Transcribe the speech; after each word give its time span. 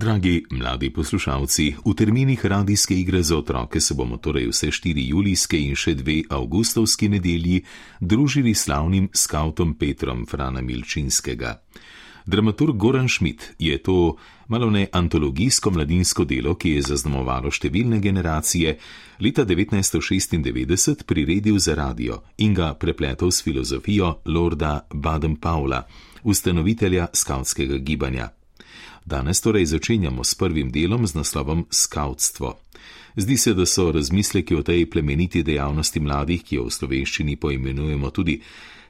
Dragi 0.00 0.44
mladi 0.50 0.88
poslušalci, 0.90 1.74
v 1.84 1.92
terminih 1.94 2.46
radijske 2.46 2.94
igre 2.94 3.22
za 3.22 3.36
otroke 3.36 3.80
se 3.80 3.94
bomo 3.94 4.16
torej 4.16 4.46
vse 4.48 4.70
štiri 4.72 5.02
julijske 5.08 5.58
in 5.60 5.76
še 5.76 5.92
dve 5.94 6.22
avgustovski 6.30 7.08
nedelji 7.12 7.58
družili 8.00 8.54
slavnim 8.54 9.10
skautom 9.12 9.74
Petrom 9.74 10.24
Frana 10.26 10.62
Milčinskega. 10.64 11.52
Dramaturg 12.26 12.80
Goran 12.80 13.08
Schmidt 13.08 13.50
je 13.58 13.76
to 13.82 14.16
malo 14.48 14.70
ne 14.70 14.86
antologijsko 14.92 15.70
mladinsko 15.70 16.24
delo, 16.24 16.56
ki 16.56 16.78
je 16.78 16.88
zaznamovalo 16.94 17.52
številne 17.52 18.00
generacije, 18.00 18.78
leta 19.20 19.44
1996 19.44 21.04
priredil 21.04 21.60
za 21.60 21.76
radio 21.76 22.22
in 22.38 22.56
ga 22.56 22.72
prepletel 22.72 23.28
s 23.28 23.44
filozofijo 23.44 24.22
Lorda 24.24 24.86
Baden-Paula, 24.88 25.84
ustanovitelja 26.24 27.12
skautskega 27.12 27.84
gibanja. 27.84 28.39
Danes 29.10 29.40
torej 29.40 29.66
začenjamo 29.66 30.24
s 30.24 30.34
prvim 30.34 30.70
delom 30.70 31.06
z 31.06 31.14
naslovom 31.14 31.66
Skautstvo. 31.70 32.58
Zdi 33.16 33.36
se, 33.36 33.54
da 33.54 33.66
so 33.66 33.92
razmisleki 33.92 34.54
o 34.54 34.62
tej 34.62 34.86
plemeniti 34.86 35.42
dejavnosti 35.42 36.00
mladih, 36.00 36.44
ki 36.46 36.56
jo 36.56 36.68
v 36.68 36.70
slovenščini 36.70 37.34
poimenujemo 37.36 38.10
tudi 38.10 38.38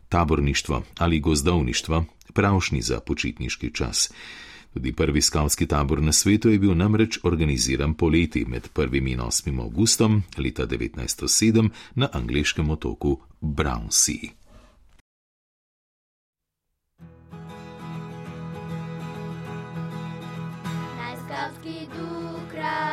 taborništvo 0.09 0.83
ali 0.99 1.21
gozdovništvo, 1.21 2.05
pravšni 2.35 2.83
za 2.83 3.01
počitniški 3.01 3.71
čas. 3.75 4.13
Tudi 4.75 4.93
prvi 4.93 5.23
skautski 5.23 5.67
tabor 5.67 6.03
na 6.03 6.13
svetu 6.13 6.51
je 6.51 6.59
bil 6.59 6.77
namreč 6.77 7.19
organiziran 7.23 7.95
poleti 7.95 8.45
med 8.45 8.69
1. 8.75 9.13
in 9.13 9.21
8. 9.21 9.61
augustom 9.61 10.23
leta 10.39 10.67
1907 10.67 11.69
na 11.95 12.09
angliškem 12.13 12.71
otoku 12.71 13.19
Brownsea. 13.41 14.40
Skautski 21.61 21.87
duh 21.93 22.41
kraljuje 22.51 22.90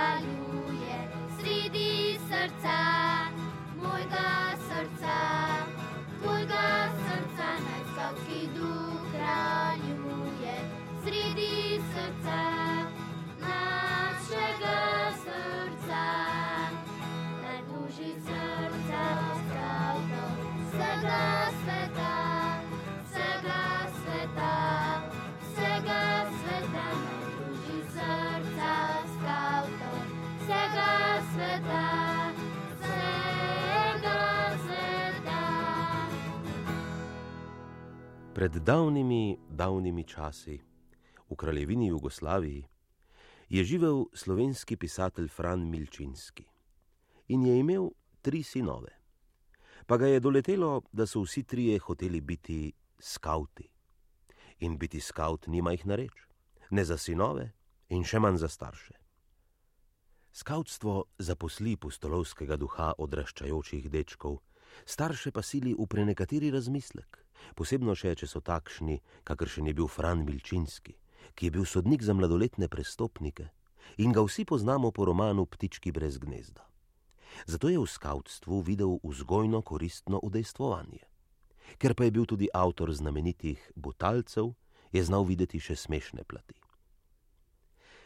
Pred 38.37 38.61
davnimi, 38.61 39.33
davnimi 39.49 40.03
časi, 40.05 40.61
v 41.29 41.35
kraljevini 41.35 41.87
Jugoslaviji, 41.87 42.67
je 43.49 43.63
živel 43.63 44.03
slovenski 44.13 44.77
pisatelj 44.77 45.27
Fran 45.27 45.63
Milčinski 45.69 46.45
in 47.33 47.47
je 47.47 47.57
imel 47.59 47.89
tri 48.21 48.43
sinove. 48.43 48.93
Pa 49.87 49.97
ga 49.97 50.07
je 50.07 50.19
doletelo, 50.19 50.83
da 50.91 51.07
so 51.07 51.23
vsi 51.25 51.43
trije 51.43 51.79
hoteli 51.79 52.21
biti 52.21 52.73
skauti. 52.99 53.65
In 54.59 54.77
biti 54.77 55.01
skaut 55.01 55.47
nima 55.47 55.71
jih 55.71 55.85
nareč, 55.85 56.27
ne 56.69 56.85
za 56.85 56.97
sinove 56.97 57.51
in 57.89 58.05
še 58.05 58.19
manj 58.19 58.37
za 58.37 58.53
starše. 58.53 58.93
Skautstvo 60.31 61.03
zaposli 61.17 61.73
pustolovskega 61.75 62.55
duha 62.57 62.93
odraščajočih 62.97 63.89
dečkov, 63.89 64.43
starše 64.85 65.31
pa 65.31 65.41
sili 65.41 65.73
v 65.73 65.89
prenekateri 65.89 66.53
razmislek, 66.53 67.26
posebno 67.55 67.95
še, 67.95 68.15
če 68.15 68.27
so 68.27 68.41
takšni, 68.41 69.01
kakršen 69.23 69.67
je 69.67 69.73
bil 69.73 69.87
Fran 69.87 70.25
Milčinski, 70.25 70.95
ki 71.35 71.49
je 71.49 71.51
bil 71.51 71.65
sodnik 71.65 72.03
za 72.03 72.13
mladoletne 72.13 72.67
prestopnike 72.67 73.49
in 73.97 74.11
ga 74.11 74.21
vsi 74.21 74.45
poznamo 74.45 74.91
po 74.91 75.05
romanu 75.05 75.45
Ptički 75.45 75.91
brez 75.91 76.17
gnezda. 76.19 76.65
Zato 77.45 77.69
je 77.69 77.79
v 77.79 77.87
skautstvu 77.87 78.61
videl 78.61 78.99
vzgojno 79.03 79.61
koristno 79.61 80.19
udejstvovanje. 80.23 81.03
Ker 81.77 81.93
pa 81.93 82.07
je 82.07 82.11
bil 82.11 82.25
tudi 82.25 82.47
avtor 82.53 82.93
znamenitih 82.93 83.71
Butalcev, 83.75 84.55
je 84.91 85.03
znal 85.03 85.27
videti 85.27 85.59
še 85.59 85.75
smešne 85.75 86.23
plati. 86.23 86.55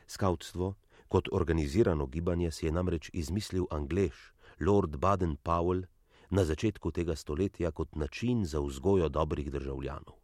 Skautstvo 0.08 0.76
kot 1.08 1.30
organizirano 1.32 2.08
gibanje 2.08 2.52
si 2.52 2.66
je 2.66 2.72
namreč 2.72 3.10
izmislil 3.14 3.68
Anglež 3.72 4.32
Lord 4.60 4.98
Baden-Powell 4.98 5.86
na 6.32 6.46
začetku 6.46 6.92
tega 6.92 7.16
stoletja 7.16 7.72
kot 7.72 7.96
način 7.96 8.46
za 8.46 8.60
vzgojo 8.60 9.10
dobrih 9.10 9.52
državljanov. 9.52 10.16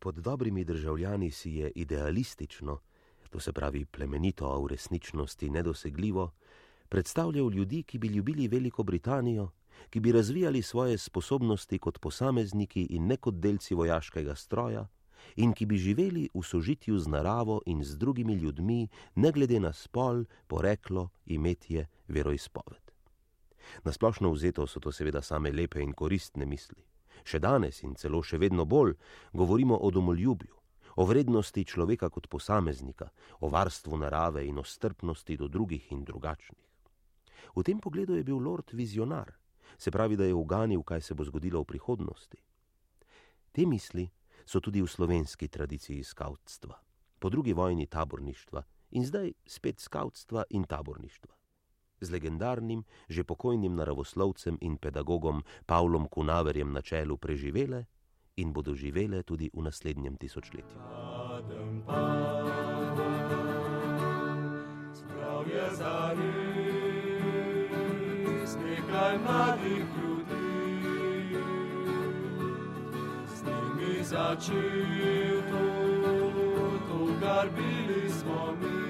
Pod 0.00 0.14
dobrimi 0.14 0.64
državljani 0.64 1.30
si 1.30 1.50
je 1.50 1.70
idealistično, 1.74 2.78
to 3.30 3.40
se 3.40 3.52
pravi 3.52 3.84
plemenito, 3.84 4.46
a 4.46 4.58
v 4.58 4.66
resničnosti 4.66 5.50
nedosegljivo, 5.50 6.30
predstavljal 6.88 7.50
ljudi, 7.52 7.82
ki 7.82 7.98
bi 7.98 8.08
ljubili 8.08 8.48
Veliko 8.48 8.82
Britanijo, 8.82 9.50
ki 9.90 10.00
bi 10.00 10.12
razvijali 10.12 10.62
svoje 10.62 10.98
sposobnosti 10.98 11.78
kot 11.78 11.98
posamezniki 11.98 12.82
in 12.90 13.06
ne 13.06 13.16
kot 13.16 13.34
delci 13.34 13.74
vojaškega 13.74 14.34
stroja, 14.34 14.86
in 15.36 15.52
ki 15.52 15.66
bi 15.66 15.76
živeli 15.76 16.28
v 16.34 16.42
sožitju 16.42 16.98
z 16.98 17.08
naravo 17.08 17.60
in 17.66 17.84
z 17.84 17.96
drugimi 17.96 18.34
ljudmi, 18.34 18.88
ne 19.14 19.32
glede 19.32 19.60
na 19.60 19.72
spol, 19.72 20.24
poreklo, 20.46 21.08
imetje, 21.26 21.86
veroizpoved. 22.08 22.83
Nasplošno 23.84 24.30
vzeto 24.30 24.66
so 24.66 24.80
to 24.80 24.92
seveda 24.92 25.22
same 25.22 25.52
lepe 25.52 25.82
in 25.82 25.92
koristne 25.92 26.46
misli. 26.46 26.82
Še 27.24 27.38
danes 27.38 27.82
in 27.82 27.94
celo 27.94 28.22
še 28.22 28.38
vedno 28.38 28.64
bolj 28.64 28.96
govorimo 29.32 29.76
o 29.76 29.90
domoljubju, 29.90 30.54
o 30.96 31.04
vrednosti 31.04 31.64
človeka 31.64 32.10
kot 32.10 32.28
posameznika, 32.28 33.08
o 33.40 33.48
varstvu 33.48 33.96
narave 33.98 34.44
in 34.46 34.58
o 34.58 34.64
strpnosti 34.64 35.36
do 35.36 35.48
drugih 35.48 35.92
in 35.92 36.04
drugačnih. 36.04 36.64
V 37.54 37.62
tem 37.62 37.80
pogledu 37.80 38.16
je 38.16 38.24
bil 38.24 38.38
lord 38.38 38.72
vizionar, 38.72 39.32
se 39.78 39.90
pravi, 39.90 40.16
da 40.16 40.24
je 40.24 40.34
uganil, 40.34 40.82
kaj 40.82 41.00
se 41.00 41.14
bo 41.14 41.24
zgodilo 41.24 41.62
v 41.62 41.70
prihodnosti. 41.74 42.38
Te 43.52 43.66
misli 43.66 44.08
so 44.46 44.60
tudi 44.60 44.82
v 44.82 44.90
slovenski 44.90 45.48
tradiciji 45.48 46.04
skautstva, 46.04 46.74
po 47.18 47.30
drugi 47.30 47.52
vojni 47.52 47.86
taborništva 47.86 48.62
in 48.90 49.06
zdaj 49.06 49.32
spet 49.46 49.80
skautstva 49.80 50.44
in 50.50 50.64
taborništva. 50.64 51.43
Z 52.04 52.12
legendarnim, 52.12 52.84
že 53.08 53.24
pokojnim 53.24 53.72
naravoslovcem 53.72 54.60
in 54.60 54.76
pedagogom 54.76 55.40
Pavlom 55.64 56.06
Kunaverjem 56.12 56.68
na 56.68 56.84
čelu 56.84 57.16
preživele 57.16 57.88
in 58.36 58.52
bodo 58.52 58.74
živele 58.74 59.22
tudi 59.22 59.50
v 59.54 59.62
naslednjem 59.62 60.16
tisočletju. 60.20 60.78
Z 73.34 73.40
njimi 73.42 74.04
začel 74.04 75.42
to, 75.50 75.64
to, 76.88 76.98
kar 77.20 77.48
bili 77.54 78.10
smo 78.10 78.56
mi. 78.60 78.83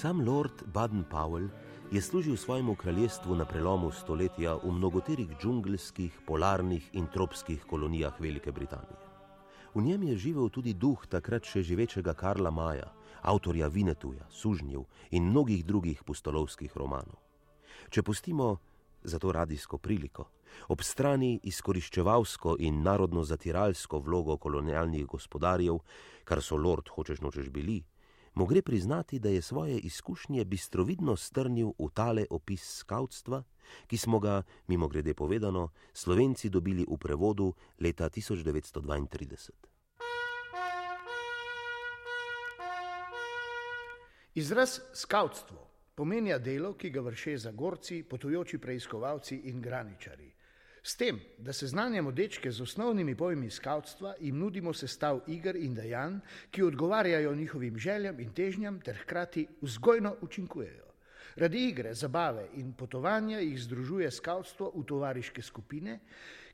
Sam 0.00 0.24
lord 0.24 0.64
Baden-Powell 0.72 1.48
je 1.92 2.02
služil 2.02 2.36
svojemu 2.36 2.74
kraljestvu 2.74 3.34
na 3.34 3.44
prelomu 3.44 3.90
stoletja 3.92 4.54
v 4.54 4.72
mnogoterih 4.72 5.28
džungelskih, 5.36 6.20
polarnih 6.26 6.90
in 6.92 7.06
tropskih 7.12 7.64
kolonijah 7.68 8.20
Velike 8.20 8.52
Britanije. 8.52 8.96
V 9.74 9.82
njem 9.82 10.02
je 10.02 10.16
živel 10.16 10.48
tudi 10.48 10.72
duh 10.72 11.04
takrat 11.06 11.44
še 11.44 11.60
živečega 11.62 12.14
Karla 12.14 12.50
Maja, 12.50 12.88
avtorja 13.20 13.68
Vinetuja, 13.68 14.24
Sužnjev 14.30 14.86
in 15.10 15.28
mnogih 15.28 15.66
drugih 15.66 16.00
pustolovskih 16.04 16.72
romanov. 16.76 17.20
Če 17.90 18.02
pustimo 18.02 18.56
za 19.04 19.18
to 19.18 19.32
radijsko 19.32 19.78
priliko, 19.78 20.30
ob 20.68 20.80
strani 20.80 21.40
izkoriščevalsko 21.44 22.56
in 22.58 22.80
narodno 22.82 23.20
zatiralsko 23.24 24.00
vlogo 24.00 24.40
kolonialnih 24.40 25.04
gospodarjev, 25.06 25.84
kar 26.24 26.40
so 26.40 26.56
lord 26.56 26.88
hočeš 26.88 27.20
nočeš 27.20 27.52
bili, 27.52 27.82
mu 28.34 28.46
gre 28.46 28.62
priznati, 28.62 29.18
da 29.18 29.28
je 29.28 29.42
svoje 29.42 29.78
izkušnje 29.78 30.44
bistrovidno 30.44 31.16
strnil 31.16 31.72
v 31.78 31.88
tale 31.94 32.26
opis 32.30 32.78
skautstva, 32.78 33.42
ki 33.86 33.96
smo 33.96 34.18
ga, 34.18 34.42
mimo 34.66 34.88
grede 34.88 35.14
povedano, 35.14 35.68
slovenci 35.92 36.50
dobili 36.50 36.86
v 36.88 36.96
prevodu 36.96 37.52
leta 37.80 38.08
1932. 38.08 39.50
Izraz 44.34 44.80
skautstvo 44.94 45.70
pomenja 45.94 46.38
delo, 46.38 46.72
ki 46.80 46.90
ga 46.90 47.00
vrše 47.00 47.36
zagorci, 47.38 48.02
potujoči 48.08 48.58
preiskovalci 48.58 49.36
in 49.50 49.60
graničari. 49.60 50.30
S 50.82 50.96
tem, 50.96 51.20
da 51.38 51.52
seznanjamo 51.52 52.12
dečke 52.12 52.50
z 52.52 52.62
osnovnimi 52.62 53.14
pojmi 53.14 53.50
skavtstva, 53.50 54.14
jim 54.20 54.38
nudimo 54.38 54.72
sestav 54.72 55.20
iger 55.28 55.56
in 55.56 55.74
dejanj, 55.74 56.20
ki 56.50 56.62
odgovarjajo 56.62 57.34
njihovim 57.34 57.78
željam 57.78 58.20
in 58.20 58.32
težnjam 58.32 58.80
ter 58.80 58.96
hkrati 59.02 59.46
vzgojno 59.60 60.16
učinkujejo. 60.20 60.86
Radi 61.36 61.68
igre, 61.68 61.94
zabave 61.94 62.48
in 62.54 62.72
potovanja 62.72 63.38
jih 63.38 63.60
združuje 63.62 64.10
skavtstvo 64.10 64.72
v 64.74 64.84
tovariške 64.84 65.42
skupine, 65.42 66.00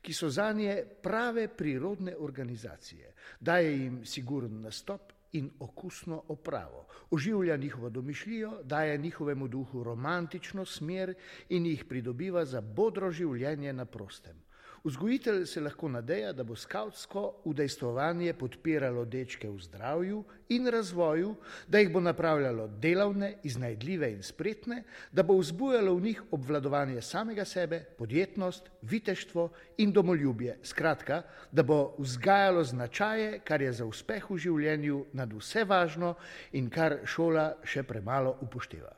ki 0.03 0.13
so 0.13 0.29
za 0.31 0.53
nje 0.53 0.85
prave 1.03 1.49
prirodne 1.49 2.17
organizacije, 2.17 3.13
daje 3.41 3.73
jim 3.79 4.05
siguren 4.07 4.61
nastop 4.61 5.16
in 5.39 5.51
okusno 5.61 6.23
opravo, 6.29 6.87
oživlja 7.11 7.57
njihovo 7.57 7.91
domišljijo, 7.91 8.63
daje 8.63 8.99
njihovemu 8.99 9.49
duhu 9.49 9.83
romantično 9.85 10.65
smer 10.65 11.15
in 11.49 11.67
jih 11.67 11.85
pridobiva 11.85 12.45
za 12.45 12.61
bodro 12.61 13.11
življenje 13.11 13.73
na 13.73 13.85
prostem. 13.85 14.46
Vzgojitelj 14.87 15.47
se 15.47 15.61
lahko 15.61 15.89
nadeja, 15.89 16.31
da 16.33 16.45
bo 16.47 16.55
skautsko 16.55 17.41
udejstvovanje 17.51 18.31
podpiralo 18.39 19.03
dečke 19.05 19.49
v 19.51 19.59
zdravju 19.59 20.21
in 20.55 20.71
razvoju, 20.71 21.33
da 21.67 21.81
jih 21.83 21.91
bo 21.91 22.01
napravljalo 22.01 22.69
delavne, 22.69 23.33
iznajdljive 23.43 24.13
in 24.13 24.23
spretne, 24.23 24.85
da 25.13 25.23
bo 25.27 25.41
vzbujalo 25.41 25.95
v 25.95 26.03
njih 26.03 26.23
obvladovanje 26.31 27.03
samega 27.03 27.45
sebe, 27.45 27.81
podjetnost, 27.99 28.71
viteštvo 28.83 29.49
in 29.83 29.93
domoljubje. 29.93 30.59
Skratka, 30.63 31.23
da 31.53 31.63
bo 31.63 31.97
vzgajalo 31.99 32.65
značaje, 32.65 33.41
kar 33.45 33.63
je 33.63 33.73
za 33.73 33.91
uspeh 33.91 34.31
v 34.31 34.39
življenju 34.39 35.05
nad 35.13 35.35
vse 35.35 35.65
važno 35.65 36.15
in 36.53 36.71
kar 36.71 37.01
šola 37.05 37.57
še 37.65 37.83
premalo 37.83 38.39
upošteva. 38.41 38.95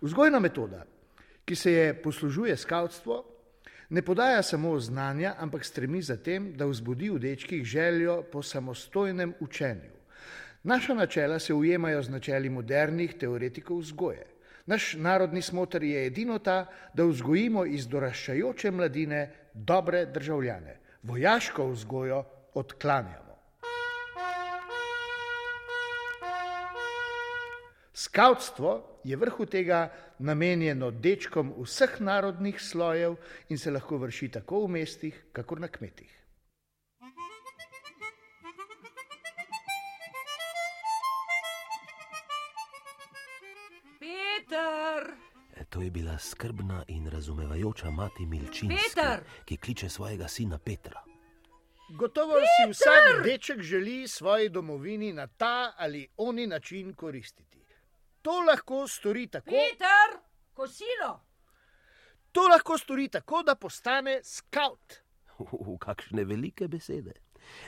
Vzgojna 0.00 0.38
metoda 0.38 0.93
ki 1.44 1.56
se 1.56 1.72
je 1.72 1.94
poslužuje 2.02 2.56
skavtstvo, 2.56 3.24
ne 3.90 4.02
podaja 4.02 4.42
samo 4.42 4.78
znanja, 4.80 5.34
ampak 5.38 5.64
stremi 5.64 6.02
za 6.02 6.16
tem, 6.16 6.52
da 6.56 6.66
vzbudi 6.66 7.10
v 7.10 7.18
dečkih 7.18 7.64
željo 7.64 8.22
po 8.22 8.42
samostojnem 8.42 9.34
učenju. 9.40 9.92
Naša 10.62 10.94
načela 10.94 11.38
se 11.38 11.54
ujemajo 11.54 12.02
z 12.02 12.08
načeli 12.08 12.50
modernih 12.50 13.14
teoretikov 13.14 13.78
vzgoje. 13.78 14.26
Naš 14.66 14.94
narodni 14.94 15.42
smotr 15.42 15.82
je 15.82 16.06
edino 16.06 16.38
ta, 16.38 16.66
da 16.94 17.04
vzgojimo 17.04 17.66
iz 17.66 17.86
doraščajoče 17.88 18.70
mladine 18.70 19.30
dobre 19.54 20.06
državljane. 20.06 20.78
Vojaško 21.02 21.68
vzgojo 21.68 22.24
odklanjamo. 22.54 23.23
Skavtstvo 28.04 29.00
je 29.04 29.16
vrhu 29.16 29.46
tega 29.46 29.78
namenjeno 30.18 30.90
dečkom 30.90 31.54
vseh 31.62 32.00
narodnih 32.00 32.60
slojev 32.60 33.14
in 33.48 33.58
se 33.58 33.70
lahko 33.70 33.96
vrši 34.02 34.28
tako 34.28 34.60
v 34.64 34.68
mestih, 34.76 35.20
kakor 35.32 35.60
na 35.60 35.68
kmetih. 35.68 36.12
Peter, 43.98 45.16
E, 45.56 45.64
To 45.64 45.82
je 45.82 45.90
bila 45.90 46.18
skrbna 46.18 46.84
in 46.88 47.08
razumevajoča 47.10 47.90
mati 47.90 48.26
Milčinska, 48.26 48.76
Peter! 48.94 49.24
ki 49.44 49.56
kliče 49.56 49.88
svojega 49.88 50.28
sina 50.28 50.58
Petra. 50.58 51.00
Gotovo 51.98 52.34
si 52.34 52.70
vsak 52.70 53.24
deček 53.24 53.60
želi 53.60 54.08
svoji 54.08 54.48
domovini 54.48 55.12
na 55.12 55.26
ta 55.26 55.72
ali 55.76 56.08
oni 56.16 56.46
način 56.46 56.94
koristiti. 56.94 57.53
To 58.24 58.40
lahko 58.40 58.86
stori 58.88 59.26
tako, 59.28 59.50
Peter, 59.50 60.16
kosilo. 60.54 61.20
to 62.32 62.48
lahko 62.48 62.78
stori 62.78 63.08
tako 63.08 63.42
da 63.42 63.54
postane 63.54 64.20
skaut. 64.24 64.94
V 65.38 65.76
kakšne 65.78 66.24
velike 66.24 66.68
besede. 66.68 67.12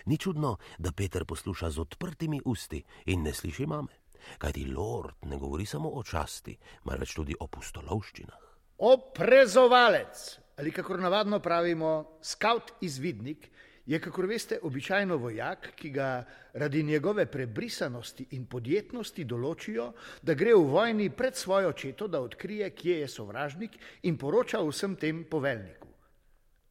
Ni 0.06 0.16
čudno, 0.18 0.56
da 0.78 0.92
Peter 0.92 1.24
posluša 1.24 1.70
z 1.70 1.80
odprtimi 1.80 2.40
usti 2.44 2.80
in 3.06 3.22
ne 3.22 3.34
sliši 3.34 3.66
mame. 3.66 4.00
Kajti 4.38 4.64
Lord 4.72 5.28
ne 5.28 5.36
govori 5.36 5.66
samo 5.66 5.90
o 5.92 6.02
časti, 6.02 6.56
marveč 6.84 7.14
tudi 7.14 7.36
o 7.40 7.46
pustolovščinah. 7.46 8.46
Oprezovalec, 8.78 10.38
ali 10.56 10.72
kako 10.72 10.96
navadno 10.96 11.40
pravimo, 11.40 12.18
skaut 12.22 12.72
izvidnik, 12.80 13.50
je, 13.86 14.00
kakor 14.00 14.26
veste, 14.26 14.58
običajno 14.62 15.16
vojak, 15.16 15.70
ki 15.76 15.90
ga 15.90 16.24
radi 16.52 16.82
njegove 16.82 17.26
prebrisanosti 17.26 18.26
in 18.30 18.46
podjetnosti 18.46 19.24
določijo, 19.24 19.92
da 20.22 20.34
gre 20.34 20.54
v 20.54 20.64
vojni 20.70 21.10
pred 21.10 21.36
svojo 21.36 21.72
četo, 21.72 22.08
da 22.08 22.20
odkrije, 22.20 22.70
kje 22.70 22.98
je 23.00 23.08
sovražnik 23.08 23.78
in 24.02 24.18
poroča 24.18 24.60
vsem 24.62 24.96
tem 24.96 25.24
poveljniku. 25.30 25.88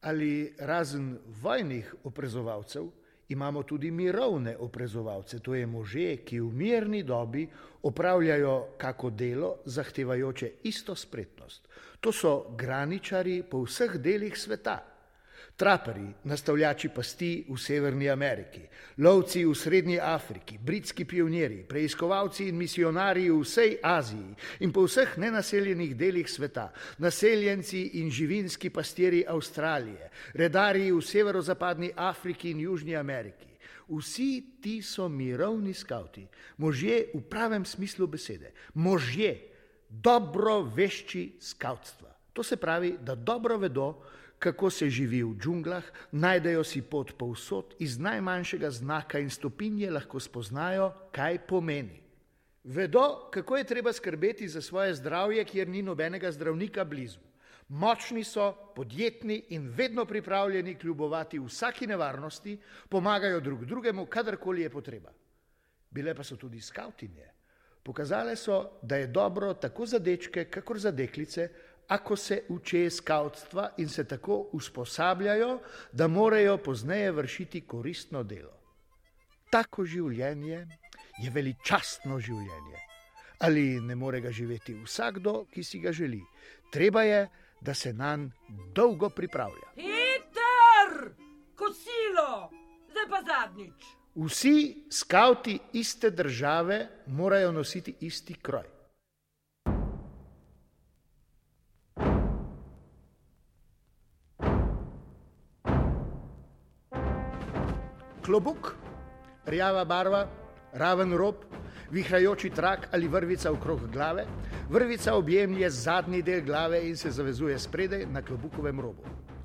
Ali 0.00 0.54
razen 0.58 1.18
vojnih 1.42 1.94
oprezovalcev 2.04 2.90
imamo 3.28 3.62
tudi 3.62 3.90
mirovne 3.90 4.56
oprezovalce, 4.56 5.38
to 5.38 5.54
je 5.54 5.66
može, 5.66 6.16
ki 6.16 6.40
v 6.40 6.52
mirni 6.52 7.02
dobi 7.02 7.48
opravljajo 7.82 8.66
kako 8.78 9.10
delo, 9.10 9.56
zahtevajoče 9.64 10.52
isto 10.62 10.94
spretnost. 10.94 11.68
To 12.00 12.12
so 12.12 12.54
graničari 12.56 13.42
po 13.50 13.64
vseh 13.64 13.96
delih 13.96 14.38
sveta. 14.38 14.95
Traperi, 15.56 16.04
nastavljači 16.24 16.88
pasti 16.92 17.46
v 17.48 17.56
Severni 17.56 18.10
Ameriki, 18.12 18.60
lovci 18.98 19.44
v 19.44 19.54
Srednji 19.56 20.00
Afriki, 20.00 20.58
britski 20.60 21.04
pionirji, 21.08 21.62
preiskovalci 21.64 22.48
in 22.50 22.58
misionarji 22.60 23.30
v 23.30 23.38
vsej 23.40 23.78
Aziji 23.82 24.34
in 24.60 24.72
po 24.72 24.84
vseh 24.84 25.14
nenaseljenih 25.16 25.94
delih 25.96 26.28
sveta, 26.28 26.66
naseljenci 26.98 27.80
in 28.02 28.10
živinski 28.10 28.68
pastirji 28.70 29.24
Avstralije, 29.28 30.10
redarji 30.34 30.92
v 30.92 31.00
severozapadni 31.00 31.90
Afriki 31.96 32.50
in 32.50 32.60
Južni 32.60 32.96
Ameriki. 32.96 33.48
Vsi 33.88 34.60
ti 34.60 34.82
so 34.82 35.08
mirovni 35.08 35.72
skavti, 35.74 36.26
možje 36.56 37.06
v 37.14 37.22
pravem 37.30 37.64
smislu 37.64 38.06
besede, 38.06 38.52
možje, 38.74 39.38
dobro 39.88 40.60
vešči 40.60 41.38
skavtstva. 41.40 42.12
To 42.32 42.42
se 42.42 42.56
pravi, 42.56 42.98
da 43.00 43.14
dobro 43.14 43.56
vedo, 43.56 44.02
kako 44.38 44.70
se 44.70 44.90
živi 44.90 45.22
v 45.22 45.36
džunglah, 45.38 45.84
najdejo 46.12 46.64
si 46.64 46.82
pot 46.82 47.12
povsod, 47.18 47.74
iz 47.78 47.98
najmanjšega 47.98 48.70
znaka 48.70 49.18
in 49.18 49.30
stopinje 49.30 49.90
lahko 49.90 50.20
spoznajo, 50.20 50.92
kaj 51.12 51.38
pomeni. 51.46 52.02
Vedo, 52.64 53.28
kako 53.30 53.56
je 53.56 53.64
treba 53.64 53.92
skrbeti 53.92 54.48
za 54.48 54.62
svoje 54.62 54.94
zdravje, 54.94 55.44
kjer 55.44 55.68
ni 55.68 55.82
nobenega 55.82 56.32
zdravnika 56.32 56.84
blizu. 56.84 57.20
Močni 57.68 58.24
so, 58.24 58.52
podjetni 58.74 59.44
in 59.48 59.68
vedno 59.74 60.04
pripravljeni 60.04 60.74
kljubovati 60.74 61.38
vsaki 61.38 61.86
nevarnosti, 61.86 62.58
pomagajo 62.88 63.40
drug 63.40 63.64
drugemu, 63.64 64.06
kadarkoli 64.06 64.62
je 64.62 64.70
potreba. 64.70 65.12
Bile 65.90 66.14
pa 66.14 66.24
so 66.24 66.36
tudi 66.36 66.60
skavtinje. 66.60 67.30
Pokazale 67.82 68.36
so, 68.36 68.78
da 68.82 68.96
je 68.96 69.06
dobro 69.06 69.54
tako 69.54 69.86
za 69.86 69.98
dečke, 69.98 70.44
kakor 70.44 70.78
za 70.78 70.90
deklice, 70.90 71.48
ako 71.88 72.16
se 72.16 72.42
uče 72.48 72.90
skavtstva 72.90 73.70
in 73.76 73.88
se 73.88 74.04
tako 74.04 74.48
usposabljajo, 74.52 75.58
da 75.92 76.08
morajo 76.08 76.58
pozneje 76.58 77.12
vršiti 77.12 77.60
koristno 77.60 78.22
delo. 78.22 78.52
Tako 79.50 79.84
življenje 79.84 80.66
je 81.22 81.30
veličastno 81.30 82.18
življenje. 82.20 82.82
Ali 83.38 83.80
ne 83.80 83.94
more 83.94 84.20
ga 84.20 84.30
živeti 84.30 84.74
vsakdo, 84.84 85.44
ki 85.52 85.64
si 85.64 85.78
ga 85.78 85.92
želi. 85.92 86.22
Treba 86.72 87.02
je, 87.02 87.28
da 87.60 87.74
se 87.74 87.92
nanj 87.92 88.28
dolgo 88.74 89.08
pripravlja. 89.10 89.74
Peter, 89.76 91.12
kosilo, 91.54 92.50
zdaj 92.90 93.08
pa 93.10 93.22
zadnjič. 93.26 93.86
Vsi 94.16 94.86
skavti 94.90 95.58
iste 95.72 96.10
države 96.10 96.88
morajo 97.06 97.52
nositi 97.52 97.94
isti 98.00 98.34
kroj. 98.34 98.75
Klobuk, 108.36 108.74
rjava 109.46 109.84
barva, 109.88 110.26
raven 110.76 111.14
rob, 111.16 111.46
vihrajoči 111.90 112.50
trak 112.50 112.88
ali 112.92 113.08
vrvica 113.08 113.48
okrog 113.52 113.86
glave. 113.92 114.26
Vrvica 114.68 115.14
objemlje 115.14 115.70
zadnji 115.70 116.20
del 116.22 116.42
glave 116.44 116.82
in 116.88 116.96
se 116.96 117.10
zavezuje 117.10 117.58
spredaj 117.58 118.04
na 118.06 118.20
klobukovem 118.22 118.80
robu. 118.80 119.02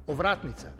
Ovratnica, 0.08 0.74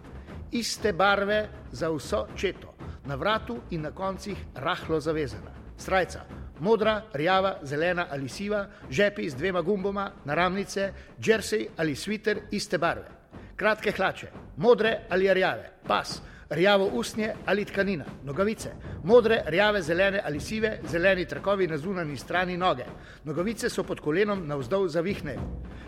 iste 0.52 0.92
barve 0.94 1.48
za 1.72 1.90
vso 1.90 2.26
četo, 2.36 2.74
na 3.06 3.16
vratu 3.16 3.62
in 3.70 3.82
na 3.82 3.92
koncih 3.92 4.38
rahlo 4.56 5.00
zavezana. 5.00 5.56
Srajca, 5.78 6.26
modra, 6.60 7.06
rjava, 7.14 7.60
zelena 7.64 8.08
ali 8.12 8.28
siva, 8.30 8.66
žepi 8.90 9.30
z 9.30 9.36
dvema 9.36 9.62
gumboma, 9.62 10.12
naramnice, 10.26 10.92
jersey 11.18 11.70
ali 11.78 11.96
sviter 11.96 12.42
iste 12.52 12.78
barve. 12.78 13.08
Kratke 13.56 13.92
hlače, 13.92 14.32
modre 14.58 15.00
ali 15.10 15.34
rjave, 15.34 15.72
pas, 15.88 16.22
rjavo 16.52 16.86
usnje 16.86 17.34
ali 17.46 17.66
tkanina, 17.66 18.06
nogavice, 18.24 18.70
modre, 19.04 19.44
rjave, 19.46 19.82
zelene 19.82 20.22
ali 20.26 20.40
sive, 20.40 20.80
zeleni 20.92 21.26
trakovi 21.26 21.68
na 21.68 21.78
zunanji 21.78 22.18
strani 22.18 22.58
noge. 22.58 22.86
Nogavice 23.24 23.70
so 23.70 23.84
pod 23.84 24.00
kolenom 24.00 24.48
navzdol 24.48 24.88
zavihne. 24.88 25.38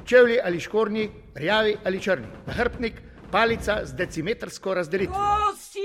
Čevlji 0.05 0.39
ali 0.43 0.59
škornji, 0.59 1.09
rjavi 1.35 1.75
ali 1.83 2.01
črni, 2.01 2.27
nahrbtnik, 2.47 3.01
palica 3.31 3.85
z 3.85 3.93
decimetrsko 3.93 4.73
razdelitvijo. 4.73 5.19
Kosilo! 5.19 5.83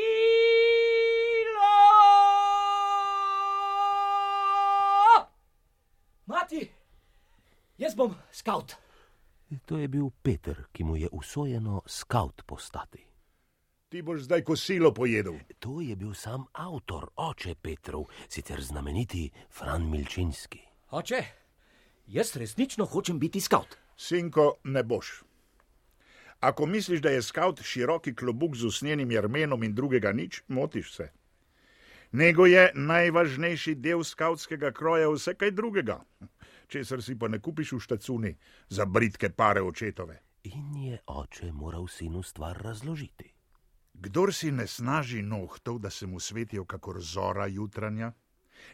Mati, 6.26 6.70
jaz 7.78 7.94
bom 7.94 8.14
scout. 8.32 8.74
To 9.66 9.78
je 9.78 9.88
bil 9.88 10.10
Peter, 10.22 10.64
ki 10.72 10.84
mu 10.84 10.96
je 10.96 11.08
usojeno 11.12 11.82
skaut 11.86 12.42
postati. 12.46 13.07
Ti 13.88 14.02
boš 14.02 14.20
zdaj 14.20 14.42
kosilo 14.44 14.94
pojedel. 14.94 15.34
To 15.58 15.80
je 15.80 15.96
bil 15.96 16.14
sam 16.14 16.44
avtor, 16.52 17.06
oče 17.16 17.54
Petrov, 17.54 18.04
sicer 18.28 18.60
znameniti 18.60 19.30
Fran 19.50 19.90
Milčinski. 19.90 20.58
Oče, 20.90 21.22
jaz 22.06 22.36
resnično 22.36 22.84
hočem 22.84 23.18
biti 23.18 23.40
scout. 23.40 23.76
Sinko, 23.96 24.54
ne 24.64 24.82
boš. 24.84 25.22
Ako 26.40 26.66
misliš, 26.66 27.00
da 27.00 27.10
je 27.10 27.22
skaut 27.22 27.62
široki 27.62 28.14
klobuk 28.14 28.56
z 28.56 28.64
usnjenim 28.64 29.10
jermenom 29.10 29.64
in 29.64 29.74
drugega 29.74 30.12
nič, 30.12 30.42
motiš 30.48 30.92
se. 30.94 31.08
Nego 32.12 32.46
je 32.46 32.72
najvažnejši 32.74 33.74
del 33.74 34.04
skautskega 34.04 34.72
kroja 34.72 35.08
vse 35.08 35.34
kaj 35.34 35.50
drugega, 35.50 36.02
česar 36.68 37.02
si 37.02 37.16
pa 37.18 37.28
ne 37.28 37.40
kupiš 37.40 37.72
v 37.72 37.80
štacuni 37.80 38.36
za 38.68 38.84
britke 38.84 39.30
pare 39.30 39.62
očetove. 39.62 40.20
In 40.44 40.76
je 40.76 41.00
oče 41.06 41.52
moral 41.52 41.88
sinu 41.88 42.22
stvar 42.22 42.62
razložiti. 42.62 43.37
Kdor 44.00 44.34
si 44.34 44.52
ne 44.52 44.66
snaži 44.66 45.22
nohtov, 45.22 45.78
da 45.78 45.90
se 45.90 46.06
mu 46.06 46.20
svetijo 46.20 46.64
kakor 46.64 47.00
zora 47.00 47.46
jutranja, 47.46 48.12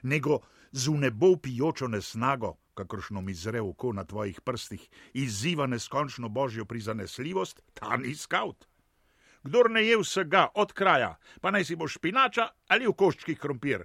nego 0.03 0.41
z 0.73 0.89
v 0.89 0.99
nebo 0.99 1.37
pijočo 1.37 1.89
nesnago, 1.89 2.57
kakršno 2.75 3.21
mi 3.21 3.35
zre 3.35 3.61
oko 3.61 3.93
na 3.93 4.05
tvojih 4.05 4.41
prstih, 4.41 4.89
izziva 5.15 5.67
neskončno 5.67 6.29
božjo 6.29 6.65
prizanesljivost, 6.65 7.63
ta 7.75 7.97
ni 7.97 8.15
skaut. 8.15 8.69
Kdor 9.43 9.71
ne 9.71 9.85
je 9.87 9.97
vsega 9.99 10.49
od 10.55 10.73
kraja, 10.73 11.17
pa 11.41 11.51
naj 11.51 11.65
si 11.65 11.77
bo 11.77 11.89
špinača 11.89 12.49
ali 12.69 12.87
v 12.87 12.93
koščkih 12.93 13.41
krompir, 13.41 13.85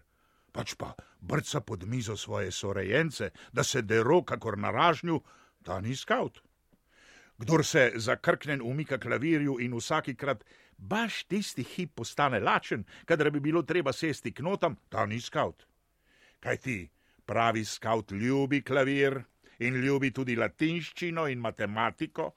pač 0.51 0.75
pa 0.75 0.93
brca 1.19 1.62
pod 1.62 1.88
mizo 1.88 2.17
svoje 2.17 2.51
sorejence, 2.51 3.31
da 3.51 3.63
se 3.63 3.81
dero 3.81 4.24
kakor 4.24 4.58
na 4.58 4.72
ražnju, 4.72 5.22
ta 5.63 5.79
ni 5.79 5.96
skaut. 5.96 6.41
Kdor 7.39 7.65
se 7.65 7.91
zakrknen 7.96 8.62
umika 8.62 8.98
klavirju 9.00 9.60
in 9.60 9.75
vsakikrat 9.75 10.43
baš 10.79 11.24
tisti 11.24 11.63
hip 11.63 11.95
postane 11.95 12.39
lačen, 12.39 12.86
kadar 13.05 13.31
bi 13.31 13.39
bilo 13.39 13.62
treba 13.62 13.93
sesti 13.93 14.31
k 14.33 14.43
notam, 14.43 14.77
ta 14.89 15.05
ni 15.05 15.19
skaut. 15.21 15.65
Kaj 16.39 16.57
ti, 16.57 16.89
pravi 17.25 17.65
skaut 17.65 18.12
ljubi 18.12 18.62
klavir 18.63 19.21
in 19.59 19.75
ljubi 19.83 20.12
tudi 20.12 20.36
latinščino 20.36 21.27
in 21.27 21.39
matematiko, 21.39 22.31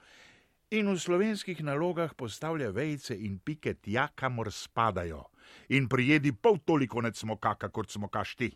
in 0.71 0.89
v 0.89 0.99
slovenskih 0.99 1.63
nalogah 1.63 2.15
postavlja 2.17 2.71
vejce 2.73 3.15
in 3.15 3.39
pike 3.39 3.75
tja, 3.75 4.09
kamor 4.15 4.51
spadajo, 4.53 5.27
in 5.69 5.89
prijedi 5.89 6.33
pol 6.33 6.59
toliko 6.65 7.01
nec 7.01 7.19
smoka, 7.19 7.55
kot 7.69 7.91
smokaš 7.91 8.35
ti. 8.37 8.51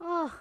Oh, 0.00 0.32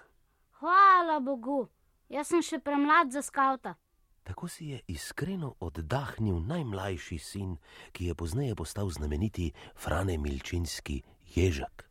hvala 0.60 1.20
Bogu, 1.20 1.68
jaz 2.10 2.32
sem 2.32 2.42
še 2.42 2.60
premlad 2.64 3.12
za 3.12 3.22
skavta. 3.22 3.76
Tako 4.24 4.48
si 4.48 4.68
je 4.74 4.82
iskreno 4.88 5.56
oddahnil 5.60 6.40
najmlajši 6.46 7.18
sin, 7.18 7.58
ki 7.92 8.06
je 8.06 8.16
pozneje 8.16 8.56
postal 8.56 8.90
znameniti 8.90 9.52
Frane 9.76 10.18
Milčinski 10.18 11.02
ježek. 11.36 11.86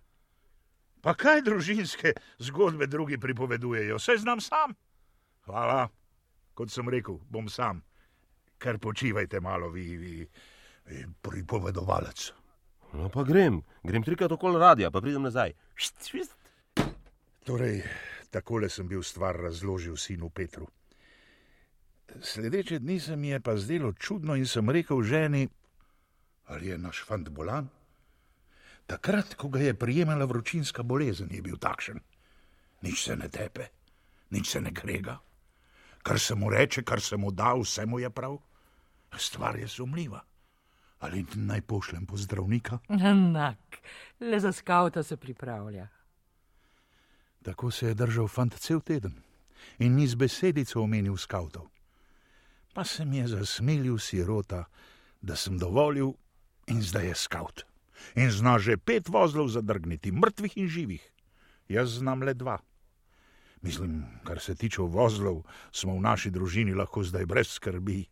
Pa 1.00 1.14
kaj 1.14 1.42
družinske 1.46 2.12
zgodbe 2.38 2.86
drugi 2.86 3.18
pripovedujejo, 3.18 3.96
vse 3.96 4.16
znam 4.18 4.40
sam. 4.40 4.74
Hvala, 5.46 5.88
kot 6.54 6.70
sem 6.70 6.88
rekel, 6.88 7.20
bom 7.30 7.48
sam. 7.48 7.82
Kar 8.58 8.78
počivajte 8.78 9.40
malo, 9.40 9.70
vi, 9.70 9.96
vi, 9.96 10.26
vi 10.84 11.04
pripovedovalec. 11.22 12.32
No 12.92 13.08
pa 13.12 13.22
grem, 13.22 13.62
grem 13.84 14.02
trikrat 14.02 14.32
okoli 14.32 14.58
radia, 14.58 14.90
pa 14.90 15.00
pridem 15.00 15.22
nazaj. 15.22 15.52
Št, 15.74 16.10
št. 16.10 16.34
Torej, 17.46 17.82
takole 18.30 18.68
sem 18.68 18.88
bil 18.88 19.02
stvar 19.02 19.36
razložil 19.36 19.96
sinu 19.96 20.30
Petru. 20.30 20.66
Sledeče 22.20 22.78
dni 22.78 23.00
se 23.00 23.16
mi 23.16 23.28
je 23.28 23.40
pa 23.40 23.56
zdelo 23.56 23.92
čudno 23.92 24.34
in 24.36 24.46
sem 24.46 24.70
rekel 24.70 25.02
ženi, 25.02 25.48
ali 26.46 26.68
je 26.68 26.78
naš 26.78 27.04
fant 27.04 27.28
bolan. 27.28 27.68
Takrat, 28.86 29.34
ko 29.34 29.48
ga 29.48 29.60
je 29.60 29.74
prijemala 29.74 30.24
vročinska 30.24 30.82
bolezen, 30.82 31.28
je 31.30 31.42
bil 31.42 31.56
takšen. 31.56 32.00
Nič 32.82 33.04
se 33.04 33.16
ne 33.16 33.28
tepe, 33.28 33.66
nič 34.30 34.50
se 34.50 34.60
ne 34.60 34.70
grega. 34.70 35.18
Kar 36.02 36.18
se 36.18 36.34
mu 36.34 36.50
reče, 36.50 36.82
kar 36.82 37.00
se 37.00 37.16
mu 37.16 37.30
da, 37.30 37.52
vse 37.54 37.86
mu 37.86 37.98
je 37.98 38.10
prav. 38.10 38.38
Stvar 39.16 39.58
je 39.58 39.68
sumljiva. 39.68 40.24
Ali 41.00 41.26
naj 41.34 41.60
pošljem 41.60 42.06
po 42.06 42.16
zdravnika? 42.16 42.78
Enak, 42.88 43.78
le 44.20 44.40
za 44.40 44.52
skavta 44.52 45.02
se 45.02 45.16
pripravlja. 45.16 45.88
Tako 47.42 47.70
se 47.70 47.86
je 47.86 47.94
držal 47.94 48.28
fant 48.28 48.54
cel 48.58 48.80
teden 48.80 49.22
in 49.78 49.94
ni 49.94 50.06
z 50.06 50.14
besedico 50.14 50.80
omenil 50.82 51.16
skavtov. 51.16 51.68
Pa 52.78 52.84
se 52.84 53.04
mi 53.04 53.16
je 53.16 53.26
zasmilil 53.28 53.98
sirota, 53.98 54.64
da 55.20 55.36
sem 55.36 55.58
dovolil 55.58 56.12
in 56.70 56.82
zdaj 56.82 57.06
je 57.06 57.14
skavt. 57.14 57.64
In 58.14 58.30
zna 58.30 58.58
že 58.62 58.76
pet 58.76 59.08
vozlov 59.10 59.48
zadrgniti, 59.50 60.12
mrtvih 60.14 60.54
in 60.56 60.68
živih. 60.68 61.02
Jaz 61.68 61.98
znam 61.98 62.22
le 62.22 62.34
dva. 62.34 62.58
Mislim, 63.62 64.06
kar 64.22 64.38
se 64.38 64.54
tiče 64.54 64.82
vozlov, 64.82 65.42
smo 65.72 65.98
v 65.98 66.06
naši 66.06 66.30
družini 66.30 66.74
lahko 66.74 67.02
zdaj 67.02 67.26
brez 67.26 67.50
skrbi. 67.58 68.06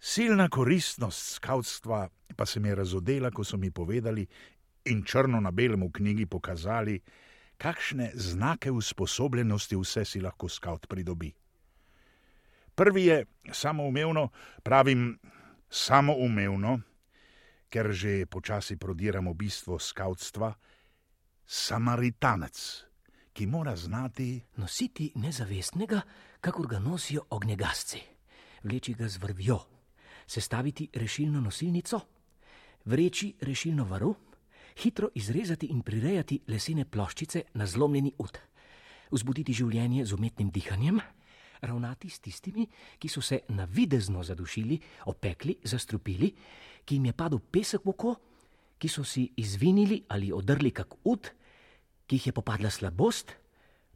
Silna 0.00 0.48
koristnost 0.48 1.38
skavtstva 1.38 2.08
pa 2.36 2.46
se 2.46 2.60
mi 2.60 2.68
je 2.68 2.74
razodela, 2.74 3.30
ko 3.30 3.44
so 3.44 3.56
mi 3.56 3.70
povedali 3.70 4.26
in 4.84 5.04
črno 5.04 5.40
na 5.40 5.50
belem 5.50 5.86
v 5.86 5.92
knjigi 5.92 6.26
pokazali, 6.26 7.00
kakšne 7.56 8.10
znake 8.14 8.70
usposobljenosti 8.70 9.76
vse 9.76 10.04
si 10.04 10.20
lahko 10.20 10.48
skavt 10.48 10.88
pridobi. 10.88 11.30
Prvi 12.78 13.04
je 13.04 13.24
samoumevno, 13.52 14.28
pravim 14.62 15.18
samoumevno, 15.70 16.78
ker 17.66 17.90
že 17.90 18.22
počasi 18.30 18.76
prodiramo 18.78 19.34
bistvo 19.34 19.78
skavtstva, 19.82 20.52
samaritanec, 21.42 22.58
ki 23.34 23.46
mora 23.50 23.74
znati 23.76 24.38
Nositi 24.62 25.10
nezavestnega, 25.18 26.00
kakor 26.40 26.70
ga 26.70 26.78
nosijo 26.78 27.26
ognjegasci, 27.30 27.98
vleči 28.62 28.94
ga 28.94 29.08
z 29.08 29.18
vrvjo, 29.26 29.58
sestaviti 30.26 30.86
rešilno 30.94 31.40
nosilnico, 31.40 32.00
vreči 32.84 33.34
rešilno 33.40 33.90
varu, 33.90 34.14
hitro 34.78 35.10
izrezati 35.14 35.66
in 35.66 35.82
prirejati 35.82 36.44
lesene 36.46 36.84
ploščice 36.84 37.42
na 37.54 37.66
zlomljeni 37.66 38.14
ud, 38.18 38.38
vzbuditi 39.10 39.52
življenje 39.52 40.04
z 40.06 40.14
umetnim 40.14 40.50
dihanjem, 40.54 41.02
ravnati 41.60 42.10
s 42.10 42.20
tistimi, 42.20 42.66
ki 42.98 43.08
so 43.08 43.20
se 43.20 43.40
navidezno 43.48 44.22
zadušili, 44.22 44.78
opekli, 45.06 45.56
zastrupili, 45.64 46.32
ki 46.84 46.94
jim 46.94 47.06
je 47.06 47.12
padel 47.12 47.38
pesek 47.38 47.84
v 47.84 47.90
oko, 47.90 48.14
ki 48.78 48.88
so 48.88 49.04
si 49.04 49.26
izvinili 49.36 50.02
ali 50.08 50.32
odrli 50.32 50.70
kak 50.70 50.94
ud, 51.04 51.30
ki 52.06 52.16
jih 52.16 52.26
je 52.26 52.32
popadla 52.32 52.70
slabost, 52.70 53.34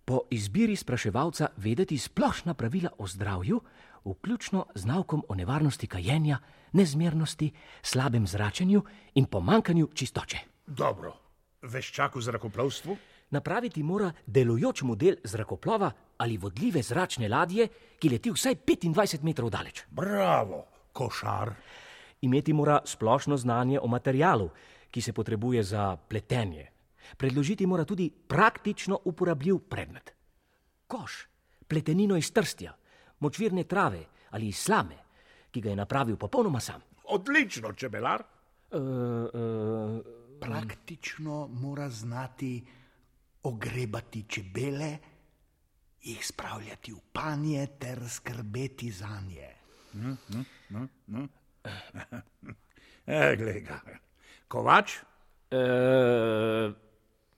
po 0.04 0.26
izbiri 0.31 0.76
spraševalca 0.76 1.49
vedeti 1.57 1.99
splošna 1.99 2.54
pravila 2.54 2.90
o 2.99 3.07
zdravju, 3.07 3.61
vključno 4.04 4.66
z 4.75 4.85
naukom 4.85 5.23
o 5.28 5.35
nevarnosti 5.35 5.87
kajenja, 5.87 6.38
nezmernosti, 6.73 7.52
slabem 7.83 8.26
zračenju 8.26 8.83
in 9.14 9.25
pomankanju 9.25 9.88
čistoče. 9.95 10.38
dobro, 10.66 11.14
veščak 11.62 12.16
v 12.16 12.21
zrakoplovstvu. 12.21 12.97
Napraviti 13.33 13.83
mora 13.83 14.12
delujoč 14.27 14.83
model 14.83 15.15
zrakoplova 15.25 15.91
ali 16.17 16.37
vodljive 16.37 16.83
zračne 16.83 17.29
ladje, 17.29 17.69
ki 17.99 18.09
leti 18.09 18.31
vsaj 18.31 18.55
25 18.67 19.23
metrov 19.25 19.51
daleč. 19.51 19.85
Bravo, 19.91 20.65
košar. 20.93 21.55
Imeti 22.21 22.53
mora 22.53 22.81
splošno 22.85 23.37
znanje 23.37 23.81
o 23.81 23.87
materialu, 23.87 24.51
ki 24.91 25.01
se 25.01 25.12
potrebuje 25.12 25.62
za 25.62 25.97
pletenje. 25.97 26.69
Predložiti 27.17 27.67
mora 27.67 27.85
tudi 27.85 28.11
praktično 28.11 28.99
uporabljiv 29.05 29.59
predmet. 29.59 30.12
Koš, 30.87 31.27
pletenino 31.69 32.17
iz 32.17 32.33
trstja, 32.33 32.77
močvirne 33.21 33.65
trave 33.65 34.05
ali 34.31 34.49
iz 34.49 34.59
slame, 34.59 34.97
ki 35.51 35.61
ga 35.61 35.71
je 35.71 35.77
napravil 35.77 36.17
popolnoma 36.17 36.61
sam. 36.61 36.81
Odlično, 37.05 37.73
čebelar. 37.73 38.23
Uh, 38.71 38.81
uh, 38.81 40.01
Praktično 40.41 41.49
mora 41.49 41.89
znati 41.89 42.65
ogrebati 43.43 44.25
čebele, 44.29 44.99
jih 46.03 46.27
spravljati 46.27 46.93
v 46.93 47.01
panje 47.13 47.67
ter 47.79 48.09
skrbeti 48.09 48.91
za 48.91 49.21
nje. 49.21 49.51
E, 53.07 53.37
glej 53.37 53.61
ga. 53.61 53.81
Kovač? 54.49 54.97
E, 55.51 55.63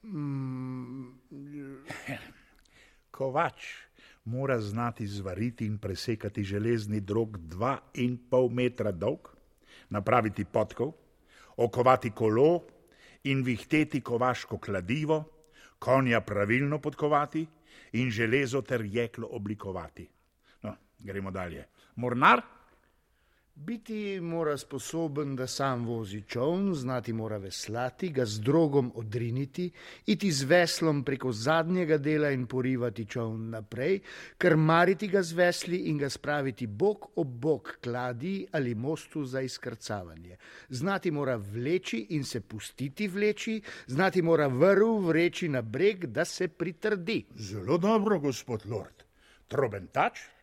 Kovač 3.17 3.61
mora 4.25 4.61
znati 4.61 5.07
zvariti 5.07 5.67
in 5.67 5.79
presekati 5.79 6.45
železni 6.45 7.01
drog 7.01 7.39
dva 7.39 7.79
in 7.95 8.19
pol 8.31 8.49
metra 8.49 8.93
dolg, 8.93 9.29
napraviti 9.89 10.45
potkov, 10.45 10.93
okovati 11.57 12.11
kolo 12.11 12.63
in 13.25 13.45
vihteti 13.45 14.01
kovaško 14.01 14.59
kladivo, 14.59 15.25
konja 15.85 16.21
pravilno 16.21 16.79
podkovati 16.79 17.47
in 18.01 18.11
železo 18.11 18.63
ter 18.63 18.85
jeklo 18.85 19.29
oblikovati. 19.31 20.09
No, 20.63 20.77
gremo 20.99 21.31
dalje. 21.31 21.67
Mornar? 21.97 22.41
Biti 23.57 24.21
mora 24.21 24.57
sposoben, 24.57 25.37
da 25.37 25.47
sam 25.47 25.85
vozi 25.87 26.23
čovn, 26.27 26.73
znati 26.75 27.13
mora 27.13 27.37
veslati, 27.39 28.09
ga 28.09 28.25
z 28.27 28.41
drogom 28.41 28.91
odriniti, 28.95 29.71
iti 30.07 30.31
z 30.33 30.45
veslom 30.45 31.05
preko 31.05 31.33
zadnjega 31.33 31.99
dela 31.99 32.31
in 32.31 32.47
porivati 32.47 33.07
čovn 33.07 33.51
naprej, 33.51 34.01
krmariti 34.39 35.09
ga 35.09 35.23
z 35.23 35.33
vesli 35.33 35.77
in 35.77 35.99
ga 35.99 36.11
spraviti 36.11 36.67
bok 36.67 37.07
ob 37.17 37.29
bok 37.29 37.79
kladi 37.81 38.47
ali 38.53 38.75
mostu 38.75 39.25
za 39.25 39.41
izkrcavanje. 39.41 40.37
Znati 40.69 41.11
mora 41.11 41.37
vleči 41.37 42.07
in 42.11 42.25
se 42.25 42.41
pustiti 42.41 43.09
vleči, 43.09 43.61
znati 43.87 44.23
mora 44.23 44.47
vrv 44.47 45.07
vreči 45.07 45.49
na 45.49 45.63
breg, 45.63 46.07
da 46.07 46.25
se 46.25 46.49
pritrdi. 46.49 47.25
Zelo 47.35 47.79
dobro, 47.79 48.19
gospod 48.19 48.67
Lord. 48.67 49.05
Trobentač? 49.49 50.34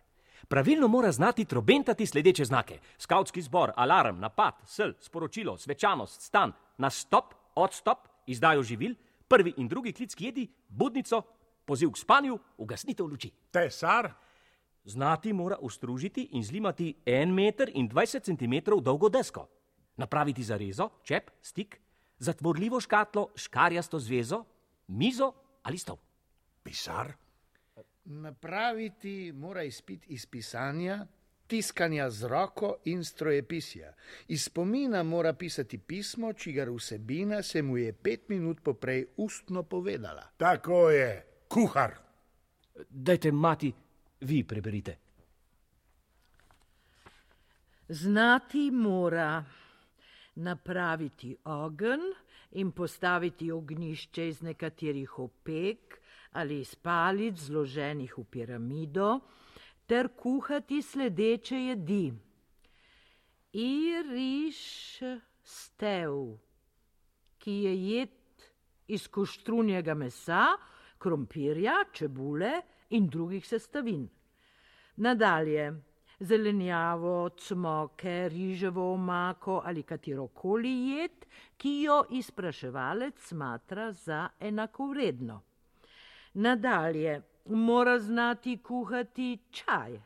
Pravilno 0.52 0.88
mora 0.88 1.12
znati 1.12 1.46
trobentati 1.46 2.06
sledeče 2.06 2.46
znake: 2.46 2.80
skautski 2.98 3.42
zbor, 3.42 3.72
alarm, 3.76 4.20
napad, 4.20 4.54
sl, 4.66 4.90
sporočilo, 5.00 5.58
svečanost, 5.58 6.22
stan, 6.22 6.52
nastop, 6.78 7.34
odstop, 7.56 7.98
izdajo 8.28 8.64
živil, 8.64 8.96
prvi 9.28 9.54
in 9.58 9.68
drugi 9.68 9.94
klic 9.94 10.16
k 10.16 10.22
jedi, 10.22 10.48
budnico, 10.68 11.22
poziv 11.66 11.92
k 11.92 11.98
spanju, 11.98 12.40
ugasnitev 12.58 13.06
luči. 13.06 13.32
Tesar? 13.52 14.12
Znati 14.84 15.34
mora 15.34 15.56
ustružiti 15.62 16.28
in 16.32 16.44
zlimati 16.44 16.96
en 17.06 17.34
meter 17.34 17.72
in 17.74 17.90
20 17.90 18.24
centimetrov 18.24 18.82
dolgo 18.82 19.10
desko, 19.10 19.48
napraviti 19.96 20.44
zarezo, 20.44 20.90
čep, 21.04 21.32
stik, 21.42 21.80
zatvorljivo 22.20 22.80
škatlo, 22.80 23.30
škarjasto 23.36 24.00
zvezo, 24.00 24.44
mizo 24.88 25.32
ali 25.64 25.78
stol. 25.78 25.98
Pisar? 26.64 27.14
Napraviti 28.06 29.32
mora 29.36 29.64
izpit 29.64 30.04
iz 30.08 30.26
pisanja, 30.26 31.06
tiskanja 31.48 32.10
z 32.10 32.28
roko 32.28 32.76
in 32.86 33.04
strojepisja. 33.04 33.94
Iz 34.28 34.44
spomina 34.44 35.04
mora 35.04 35.34
pisati 35.34 35.78
pismo, 35.78 36.34
čigar 36.34 36.70
vsebina 36.70 37.42
se 37.44 37.62
mu 37.62 37.78
je 37.78 37.94
pet 37.94 38.30
minut 38.30 38.62
poprej 38.64 39.06
ustno 39.18 39.64
povedala. 39.64 40.24
Tako 40.38 40.90
je, 40.90 41.26
kuhar. 41.48 41.96
Dajte, 42.90 43.32
mati, 43.32 43.74
vi 44.22 44.44
preberite. 44.44 44.98
Znati 47.90 48.72
mora 48.72 49.44
napraviti 50.36 51.36
ogenj 51.44 52.00
in 52.52 52.72
postaviti 52.72 53.52
ognišče 53.52 54.28
iz 54.28 54.42
nekaterih 54.42 55.20
opek 55.20 56.01
ali 56.32 56.60
iz 56.60 56.76
palic 56.76 57.38
zloženih 57.38 58.18
v 58.18 58.24
piramido, 58.24 59.20
ter 59.88 60.10
kuhati 60.16 60.82
sledeče 60.82 61.58
jedi. 61.58 62.14
Iriš 63.54 64.62
stev, 65.44 66.38
ki 67.38 67.52
je 67.52 67.74
jed 67.90 68.46
iz 68.88 69.08
koštrunjega 69.08 69.94
mesa, 69.94 70.46
krompirja, 70.98 71.84
čebule 71.92 72.62
in 72.90 73.08
drugih 73.08 73.48
sestavin. 73.48 74.08
Nadalje, 74.96 75.74
zelenjavo, 76.20 77.30
cmoke, 77.30 78.30
riževo 78.30 78.94
omako 78.94 79.62
ali 79.66 79.84
katerokoli 79.84 80.74
jed, 80.90 81.26
ki 81.58 81.82
jo 81.82 82.04
izpraševalec 82.10 83.20
smatra 83.20 83.92
za 83.92 84.30
enakovredno. 84.40 85.42
Nadalje, 86.34 87.22
mora 87.46 88.00
znati 88.00 88.58
kuhati 88.58 89.38
čaj, 89.52 90.00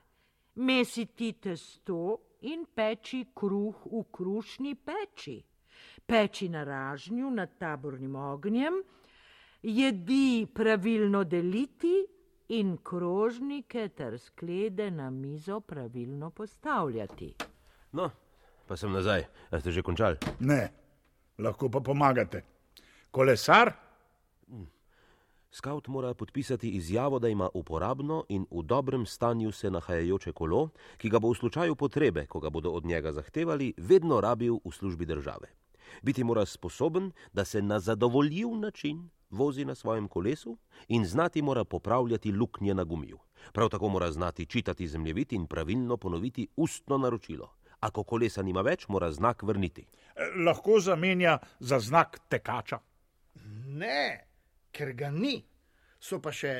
mesiti 0.55 1.33
testo 1.33 2.17
in 2.41 2.65
peči 2.75 3.25
kruh 3.33 3.85
v 3.85 4.03
krušni 4.11 4.75
peči, 4.75 5.43
peči 6.05 6.49
na 6.49 6.63
ražnju 6.63 7.29
nad 7.29 7.57
tabornim 7.59 8.15
ognjem, 8.15 8.81
jedi 9.61 10.47
pravilno 10.53 11.23
deliti 11.23 12.05
in 12.47 12.77
krožnike 12.77 13.89
ter 13.89 14.19
sklede 14.19 14.91
na 14.91 15.09
mizo 15.09 15.59
pravilno 15.59 16.29
postavljati. 16.29 17.33
No, 17.91 18.09
pa 18.67 18.77
sem 18.77 18.91
nazaj. 18.91 19.25
A 19.51 19.59
ste 19.59 19.71
že 19.71 19.81
končali? 19.81 20.17
Ne, 20.39 20.69
lahko 21.37 21.69
pa 21.69 21.79
pomagate. 21.79 22.43
Kolesar? 23.11 23.73
Skaut 25.55 25.87
mora 25.87 26.13
podpisati 26.13 26.69
izjavo, 26.69 27.19
da 27.19 27.29
ima 27.29 27.49
uporabno 27.53 28.25
in 28.29 28.45
v 28.51 28.63
dobrem 28.63 29.05
stanju 29.05 29.51
se 29.51 29.69
nahajajoče 29.71 30.31
kolo, 30.31 30.69
ki 30.97 31.09
ga 31.09 31.19
bo 31.19 31.29
v 31.31 31.37
slučaju 31.39 31.75
potrebe, 31.75 32.25
ko 32.27 32.39
ga 32.43 32.49
bodo 32.49 32.73
od 32.75 32.85
njega 32.85 33.13
zahtevali, 33.15 33.69
vedno 33.77 34.19
rabil 34.21 34.57
v 34.65 34.71
službi 34.71 35.05
države. 35.05 35.47
Biti 36.01 36.23
mora 36.23 36.45
sposoben, 36.45 37.11
da 37.33 37.45
se 37.45 37.61
na 37.61 37.79
zadovoljiv 37.79 38.51
način 38.59 39.09
vozi 39.29 39.65
na 39.65 39.75
svojem 39.75 40.07
kolesu 40.07 40.57
in 40.87 41.05
znati 41.05 41.41
mora 41.41 41.63
popravljati 41.63 42.31
luknje 42.31 42.73
na 42.73 42.83
gumiju. 42.83 43.19
Prav 43.53 43.69
tako 43.69 43.89
mora 43.89 44.11
znati 44.11 44.45
čitati 44.45 44.87
zemljevid 44.87 45.33
in 45.33 45.47
pravilno 45.47 45.97
ponoviti 45.97 46.47
ustno 46.55 46.97
naročilo. 46.97 47.53
Ako 47.79 48.03
kolesa 48.03 48.41
nima 48.41 48.61
več, 48.61 48.87
mora 48.87 49.11
znak 49.11 49.43
vrniti. 49.43 49.87
Eh, 50.15 50.43
Lahko 50.45 50.79
zamenja 50.79 51.39
za 51.59 51.79
znak 51.79 52.19
tekača. 52.29 52.79
Ne, 53.65 54.34
ker 54.75 54.91
ga 54.99 55.11
ni. 55.11 55.37
So 55.99 56.19
pa 56.19 56.33
še 56.35 56.55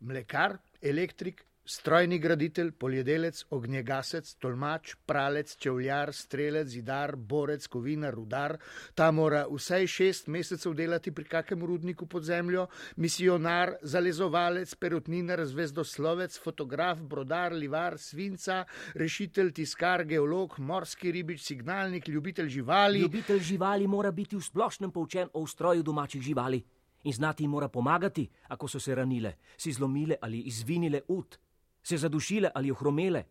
mlekar, 0.00 0.56
elektrik, 0.80 1.44
strojni 1.68 2.16
graditelj, 2.18 2.70
poljedelec, 2.80 3.42
ognjegasec, 3.52 4.30
tolmač, 4.40 4.94
pralec, 5.06 5.52
čevljar, 5.60 6.14
strelec, 6.16 6.70
zidar, 6.72 7.12
borec, 7.16 7.66
kovinar, 7.68 8.14
rudar. 8.16 8.56
Ta 8.96 9.10
mora 9.12 9.42
vsaj 9.50 9.86
šest 9.92 10.30
mesecev 10.32 10.72
delati 10.78 11.12
pri 11.12 11.26
kakem 11.28 11.66
rudniku 11.68 12.08
pod 12.08 12.24
zemljo, 12.24 12.66
misionar, 12.96 13.74
zalezovalec, 13.82 14.72
perutninar, 14.80 15.44
zvezdoslovec, 15.44 16.38
fotograf, 16.40 17.04
brodar, 17.04 17.52
livar, 17.52 17.98
svinca, 18.00 18.62
rešitelj, 18.94 19.52
tiskar, 19.60 20.06
geolog, 20.08 20.56
morski 20.58 21.12
ribič, 21.12 21.44
signalnik, 21.50 22.08
ljubitelj 22.08 22.48
živali. 22.48 23.04
Ljubitelj 23.04 23.44
živali 23.52 23.86
mora 23.86 24.10
biti 24.10 24.36
v 24.36 24.42
splošnem 24.42 24.90
poučen 24.90 25.28
o 25.34 25.44
ustroju 25.44 25.82
domačih 25.82 26.22
živali 26.22 26.64
in 27.02 27.12
znati 27.12 27.42
jim 27.42 27.50
mora 27.50 27.68
pomagati, 27.68 28.28
ako 28.48 28.68
so 28.68 28.80
se 28.80 28.94
ranile, 28.94 29.36
si 29.56 29.72
zlomile 29.72 30.16
ali 30.20 30.40
izvinile 30.40 31.00
ud, 31.08 31.38
se 31.82 31.96
zadušile 31.96 32.50
ali 32.54 32.70
ohromele. 32.70 33.24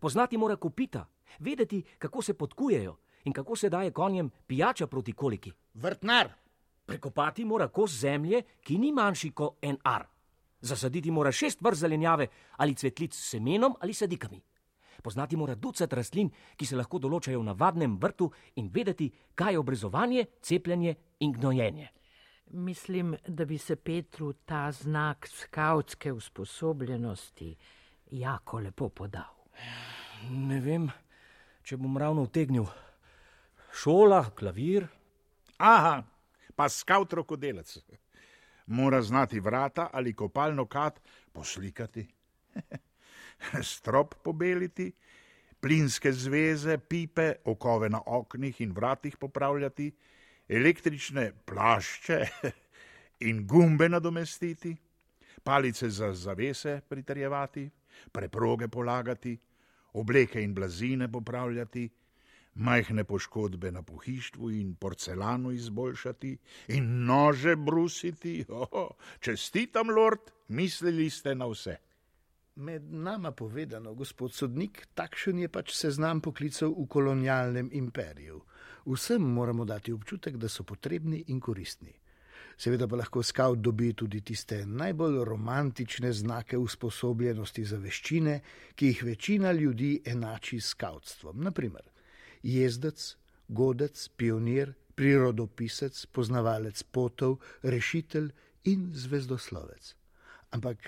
Poznati 0.00 0.36
mora 0.36 0.56
kopita, 0.56 1.06
vedeti, 1.38 1.82
kako 1.98 2.22
se 2.22 2.34
podkujejo 2.34 2.96
in 3.24 3.32
kako 3.32 3.56
se 3.56 3.68
daje 3.68 3.90
konjem 3.90 4.30
pijača 4.46 4.86
proti 4.86 5.12
koliki. 5.12 5.52
Vrtnar, 5.74 6.28
Prekopati 6.86 7.44
mora 7.44 7.68
kos 7.68 7.94
zemlje, 8.00 8.42
ki 8.60 8.78
ni 8.78 8.92
manjši 8.92 9.30
kot 9.30 9.58
en 9.62 9.76
ar. 9.84 10.06
Zasaditi 10.60 11.10
mora 11.10 11.32
šest 11.32 11.60
vrst 11.62 11.80
zelenjave 11.80 12.26
ali 12.56 12.74
cvetlic 12.74 13.14
s 13.14 13.30
semenom 13.30 13.74
ali 13.80 13.94
sadikami. 13.94 14.42
Poznati 15.02 15.36
mora 15.36 15.54
ducat 15.54 15.92
rastlin, 15.92 16.30
ki 16.56 16.66
se 16.66 16.76
lahko 16.76 16.98
določajo 16.98 17.40
v 17.40 17.46
navadnem 17.48 17.96
vrtu 17.98 18.28
in 18.56 18.68
vedeti, 18.74 19.08
kaj 19.34 19.52
je 19.52 19.58
obrezovanje, 19.58 20.26
cepljenje 20.42 20.94
in 21.20 21.32
gnojenje. 21.32 21.88
Mislim, 22.52 23.16
da 23.26 23.44
bi 23.44 23.58
se 23.58 23.76
Petru 23.76 24.32
ta 24.32 24.72
znak 24.72 25.28
skautske 25.28 26.12
usposobljenosti 26.12 27.56
jako 28.10 28.58
lepo 28.58 28.88
podal. 28.88 29.34
Ne 30.30 30.60
vem, 30.60 30.90
če 31.62 31.76
bom 31.76 31.96
ravno 31.98 32.22
utegnil. 32.22 32.66
Šola, 33.72 34.24
klavir, 34.36 34.86
Aha, 35.62 36.02
pa 36.56 36.66
skaut 36.68 37.12
rokodelec. 37.12 37.78
Mora 38.66 39.02
znati 39.02 39.40
vrata 39.40 39.90
ali 39.92 40.14
kopalno 40.14 40.66
kat 40.66 41.00
poslikati, 41.32 42.06
strop 43.74 44.14
pobeliti, 44.24 44.92
plinske 45.60 46.12
zveze, 46.12 46.78
pipe, 46.78 47.34
okove 47.44 47.90
na 47.90 48.00
oknih 48.06 48.60
in 48.60 48.72
vratih 48.72 49.16
popravljati, 49.16 49.92
električne 50.52 51.32
plašče 51.44 52.20
in 53.28 53.46
gumbe 53.46 53.88
nadomestiti, 53.88 54.76
palice 55.42 55.90
za 55.90 56.12
zavese 56.12 56.80
pritrjevati, 56.88 57.70
preproge 58.12 58.68
polagati, 58.68 59.38
obleke 59.92 60.42
in 60.42 60.54
blazine 60.54 61.12
popravljati, 61.12 61.88
majhne 62.54 63.04
poškodbe 63.04 63.72
na 63.72 63.82
pohištvu 63.82 64.50
in 64.50 64.74
porcelano 64.74 65.50
izboljšati, 65.50 66.36
in 66.68 67.04
nože 67.04 67.56
brusiti. 67.56 68.44
Oh, 68.48 68.90
čestitam, 69.20 69.90
lord, 69.90 70.20
mislili 70.48 71.10
ste 71.10 71.34
na 71.34 71.46
vse. 71.46 71.76
Med 72.54 72.92
nama 72.92 73.30
povedano, 73.32 73.94
gospod 73.94 74.32
sodnik, 74.32 74.86
takšen 74.94 75.38
je 75.38 75.48
pač 75.48 75.72
seznam 75.72 76.20
poklicev 76.20 76.74
v 76.76 76.86
kolonialnem 76.88 77.70
imperiju. 77.72 78.42
Vsem 78.86 79.22
moramo 79.22 79.64
dati 79.64 79.92
občutek, 79.92 80.36
da 80.36 80.48
so 80.48 80.64
potrebni 80.64 81.24
in 81.28 81.40
koristni. 81.40 81.92
Seveda 82.56 82.86
pa 82.88 82.96
lahko 82.96 83.22
skaut 83.22 83.58
dobi 83.58 83.92
tudi 83.94 84.20
tiste 84.20 84.66
najbolj 84.66 85.24
romantične 85.24 86.12
znake 86.12 86.58
usposobljenosti 86.58 87.64
za 87.64 87.78
veščine, 87.78 88.40
ki 88.74 88.86
jih 88.86 89.02
večina 89.04 89.52
ljudi 89.52 90.02
enači 90.04 90.60
s 90.60 90.74
skautstvom. 90.74 91.40
Naprimer, 91.42 91.82
jezdec, 92.42 93.16
godec, 93.48 94.08
pionir, 94.16 94.74
prirodopisec, 94.94 96.06
poznavalec 96.12 96.82
potov, 96.82 97.38
rešitelj 97.62 98.30
in 98.64 98.90
zvezdoslovec. 98.94 99.94
Ampak 100.52 100.78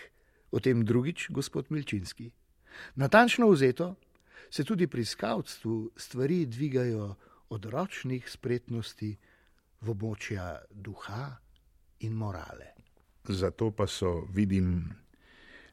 o 0.51 0.61
tem 0.61 0.85
drugič, 0.85 1.31
gospod 1.31 1.71
Milčinski. 1.71 2.31
Natančno 2.95 3.49
vzeto 3.51 3.95
se 4.51 4.65
tudi 4.65 4.87
pri 4.87 5.05
skautstvu 5.05 5.91
stvari 5.97 6.47
dvigajo 6.47 7.15
od 7.49 7.65
ročnih 7.65 8.31
spretnosti 8.31 9.17
v 9.81 9.91
območja 9.91 10.65
duha 10.71 11.37
in 12.01 12.13
morale. 12.13 12.73
Zato 13.29 13.71
pa 13.71 13.87
so, 13.87 14.27
vidim, 14.33 14.93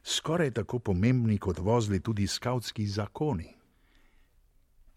skoraj 0.02 0.50
tako 0.50 0.78
pomembni 0.78 1.38
kot 1.38 1.58
vozli 1.58 2.00
tudi 2.00 2.26
skautski 2.26 2.86
zakoni. 2.86 3.48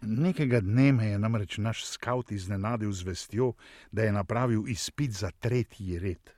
Nekega 0.01 0.59
dne 0.61 0.91
me 0.93 1.07
je 1.07 1.19
namreč 1.19 1.57
naš 1.57 1.85
skaut 1.85 2.31
iznenadil 2.31 2.91
z 2.91 3.03
vestjo, 3.03 3.53
da 3.91 4.03
je 4.03 4.11
napravil 4.11 4.67
izpit 4.67 5.11
za 5.11 5.31
tretji 5.31 5.99
red. 5.99 6.29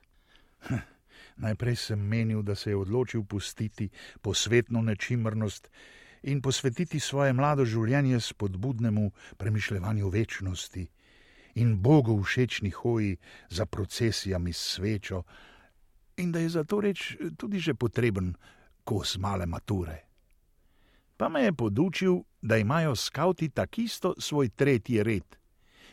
Hm, 0.67 0.81
najprej 1.37 1.75
sem 1.75 1.99
menil, 1.99 2.41
da 2.41 2.55
se 2.55 2.69
je 2.69 2.77
odločil 2.77 3.23
pustiti 3.23 3.89
posvetno 4.21 4.81
nečimrnost 4.81 5.69
in 6.23 6.41
posvetiti 6.41 6.99
svoje 6.99 7.33
mlado 7.33 7.65
življenje 7.65 8.19
spodbudnemu 8.19 9.11
premišljevanju 9.37 10.09
večnosti 10.09 10.87
in 11.57 11.81
Bogu 11.81 12.23
všečni 12.23 12.69
hoji 12.69 13.17
za 13.49 13.65
procesijami 13.65 14.53
s 14.53 14.57
svečo, 14.57 15.23
in 16.17 16.31
da 16.31 16.39
je 16.39 16.49
za 16.49 16.63
to 16.63 16.81
reč 16.81 17.15
tudi 17.37 17.59
že 17.59 17.73
potreben 17.73 18.35
kos 18.83 19.17
male 19.17 19.45
mature. 19.45 20.05
Pa 21.17 21.29
me 21.29 21.41
je 21.41 21.53
podučil, 21.53 22.21
da 22.41 22.57
imajo 22.57 22.95
skauti 22.95 23.49
takisto 23.49 24.13
svoj 24.17 24.49
tretji 24.49 25.03
red. 25.03 25.25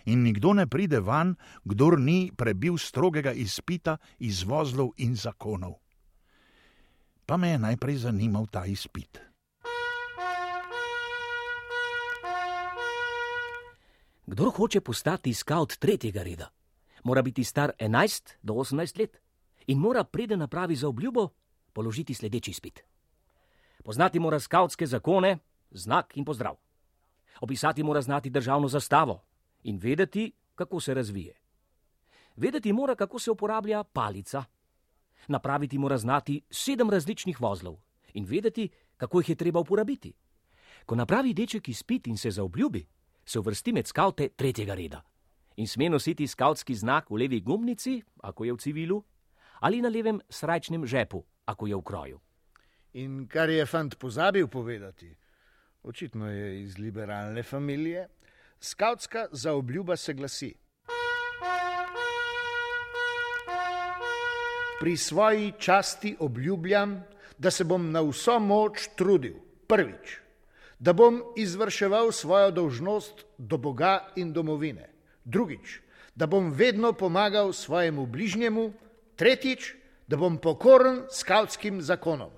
In 0.05 0.23
nikdo 0.23 0.53
ne 0.53 0.67
pride 0.67 1.01
van, 1.01 1.35
kdor 1.65 2.01
ni 2.01 2.31
prebil 2.37 2.77
strogega 2.79 3.33
izpita 3.33 3.97
iz 4.19 4.45
vozlov 4.45 4.93
in 4.97 5.17
zakonov. 5.17 5.81
Pa 7.27 7.37
me 7.37 7.49
je 7.49 7.59
najprej 7.59 7.97
zanimal 7.97 8.47
ta 8.47 8.67
izpit. 8.67 9.34
Kdor 14.27 14.53
hoče 14.57 14.81
postati 14.81 15.35
skaut 15.35 15.77
tretjega 15.77 16.23
reda, 16.23 16.49
mora 17.05 17.23
biti 17.23 17.45
star 17.45 17.71
11 17.79 18.33
do 18.43 18.55
18 18.55 18.99
let 18.99 19.17
in 19.67 19.79
mora 19.79 20.05
preden 20.05 20.39
napravi 20.39 20.77
za 20.77 20.89
obljubo 20.89 21.29
položiti 21.73 22.15
sledeči 22.15 22.51
izpit. 22.51 22.81
Poznati 23.85 24.19
mora 24.19 24.41
skautske 24.41 24.87
zakone, 24.87 25.39
znak 25.71 26.17
in 26.17 26.25
pozdrav. 26.25 26.57
Opisati 27.41 27.83
mora 27.83 28.01
znati 28.01 28.31
državno 28.31 28.69
zastavo 28.69 29.23
in 29.63 29.79
vedeti, 29.79 30.33
kako 30.55 30.81
se 30.81 30.95
razvije. 30.95 31.35
Vedeti 32.37 32.73
mora, 32.73 32.95
kako 32.95 33.19
se 33.19 33.31
uporablja 33.31 33.85
palica. 33.85 34.45
Napraviti 35.29 35.79
mora 35.79 35.99
znati 35.99 36.41
sedem 36.51 36.91
različnih 36.91 37.41
vozlov 37.41 37.77
in 38.15 38.25
vedeti, 38.25 38.69
kako 38.97 39.21
jih 39.21 39.29
je 39.29 39.37
treba 39.37 39.61
uporabiti. 39.61 40.13
Ko 40.87 40.95
napravi 40.95 41.35
deček 41.35 41.69
izpit 41.69 42.07
in 42.07 42.17
se 42.17 42.31
zaobljubi, 42.31 42.87
se 43.27 43.39
uvrsti 43.39 43.73
med 43.73 43.87
skaute 43.87 44.29
tretjega 44.37 44.75
reda. 44.75 45.03
In 45.57 45.69
sme 45.69 45.89
nositi 45.89 46.27
skautski 46.27 46.75
znak 46.75 47.11
v 47.11 47.25
levi 47.25 47.41
gumnici, 47.41 48.03
ako 48.23 48.45
je 48.45 48.53
v 48.53 48.59
civilu, 48.59 49.05
ali 49.61 49.81
na 49.81 49.89
levem 49.89 50.21
srajčnem 50.29 50.87
žepu, 50.87 51.25
ako 51.47 51.67
je 51.67 51.77
v 51.77 51.83
kroju. 51.83 52.21
In 52.95 53.27
kar 53.29 53.51
je 53.51 53.67
fant 53.67 53.99
pozabil 53.99 54.47
povedati, 54.49 55.15
očitno 55.83 56.31
je 56.31 56.63
iz 56.63 56.79
liberalne 56.79 57.43
familije, 57.43 58.09
skautska 58.61 59.27
zaobljuba 59.33 59.97
se 59.97 60.15
glasi: 60.15 60.55
Pri 64.81 64.97
svoji 64.97 65.53
časti 65.59 66.17
obljubljam, 66.21 67.03
da 67.39 67.51
se 67.51 67.65
bom 67.65 67.91
na 67.91 68.01
vso 68.03 68.39
moč 68.39 68.89
trudil, 68.97 69.35
prvič, 69.67 70.24
da 70.79 70.93
bom 70.93 71.23
izvrševal 71.37 72.13
svojo 72.13 72.51
dolžnost 72.51 73.25
do 73.39 73.57
Boga 73.57 74.13
in 74.17 74.33
domovine, 74.33 74.91
drugič, 75.25 75.81
da 76.15 76.27
bom 76.27 76.51
vedno 76.53 76.93
pomagal 76.93 77.53
svojemu 77.53 78.07
bližnjemu, 78.07 78.73
tretjič, 79.17 79.75
da 80.07 80.17
bom 80.17 80.39
pokoren 80.39 81.03
skautskim 81.11 81.83
zakonom. 81.83 82.31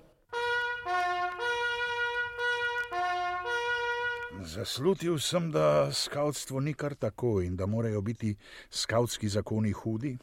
Zaslutil 4.47 5.19
sem, 5.19 5.51
da 5.51 5.93
skautstvo 5.93 6.61
ni 6.61 6.75
kar 6.75 6.95
tako 6.95 7.41
in 7.43 7.57
da 7.57 7.67
morajo 7.67 8.01
biti 8.01 8.37
skautski 8.71 9.29
zakoni 9.29 9.73
hudi. 9.73 10.17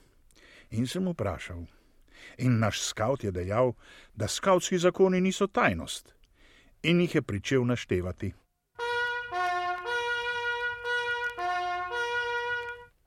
In 0.71 0.87
sem 0.87 1.07
vprašal. 1.07 1.65
In 2.37 2.59
naš 2.59 2.81
skaut 2.81 3.23
je 3.23 3.31
dejal, 3.31 3.73
da 4.15 4.27
skautski 4.27 4.77
zakoni 4.77 5.21
niso 5.21 5.47
tajnost. 5.47 6.13
In 6.83 7.01
jih 7.01 7.15
je 7.15 7.21
pričel 7.21 7.65
naštevati. 7.65 8.33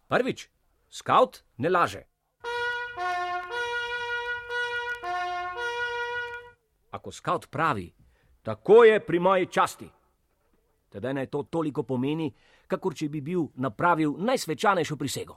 Prvič, 0.08 0.48
skaut 0.88 1.42
ne 1.58 1.68
laže. 1.70 2.02
Ako 6.90 7.12
skaut 7.12 7.50
pravi, 7.50 7.92
tako 8.42 8.84
je 8.84 9.00
pri 9.00 9.18
moji 9.18 9.46
časti 9.46 9.90
tedaj 10.96 11.14
naj 11.14 11.26
to 11.28 11.42
toliko 11.52 11.84
pomeni, 11.84 12.30
kakor 12.66 12.94
če 12.96 13.10
bi 13.12 13.20
bil 13.20 13.50
napravil 13.60 14.16
najsvečanejšo 14.16 14.96
prisego. 14.96 15.36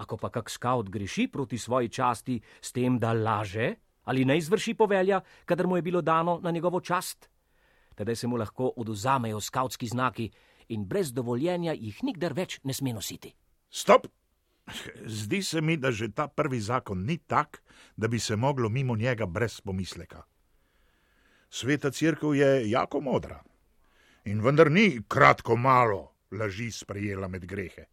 Ako 0.00 0.16
pa 0.16 0.30
kak 0.30 0.50
skaut 0.50 0.88
greši 0.88 1.26
proti 1.28 1.58
svoji 1.58 1.90
časti 1.90 2.38
s 2.38 2.72
tem, 2.72 2.98
da 2.98 3.12
laže 3.12 3.74
ali 4.10 4.24
ne 4.24 4.38
izvrši 4.38 4.74
povelja, 4.74 5.20
kadar 5.44 5.66
mu 5.66 5.76
je 5.76 5.82
bilo 5.82 6.00
dano 6.02 6.38
na 6.42 6.50
njegovo 6.50 6.80
čast, 6.80 7.28
tedaj 8.00 8.16
se 8.16 8.26
mu 8.26 8.36
lahko 8.40 8.72
oduzamejo 8.76 9.40
skautski 9.40 9.86
znaki 9.86 10.30
in 10.68 10.86
brez 10.88 11.12
dovoljenja 11.12 11.74
jih 11.76 11.98
nikdar 12.02 12.32
več 12.32 12.56
ne 12.64 12.72
sme 12.72 12.94
nositi. 12.96 13.34
Stop! 13.68 14.06
Zdi 15.04 15.42
se 15.42 15.60
mi, 15.60 15.76
da 15.76 15.90
že 15.92 16.08
ta 16.08 16.28
prvi 16.28 16.60
zakon 16.60 17.04
ni 17.04 17.18
tak, 17.18 17.60
da 17.96 18.08
bi 18.08 18.18
se 18.18 18.36
moglo 18.36 18.68
mimo 18.68 18.96
njega 18.96 19.26
brez 19.26 19.60
pomisleka. 19.60 20.22
Sveta 21.50 21.90
crkva 21.90 22.34
je 22.36 22.70
jako 22.70 23.00
modra 23.00 23.42
in 24.24 24.40
vendar 24.40 24.70
ni 24.70 25.02
kratko 25.08 25.56
malo 25.56 26.14
laži 26.30 26.70
sprejela 26.70 27.28
med 27.28 27.44
grehe. 27.44 27.84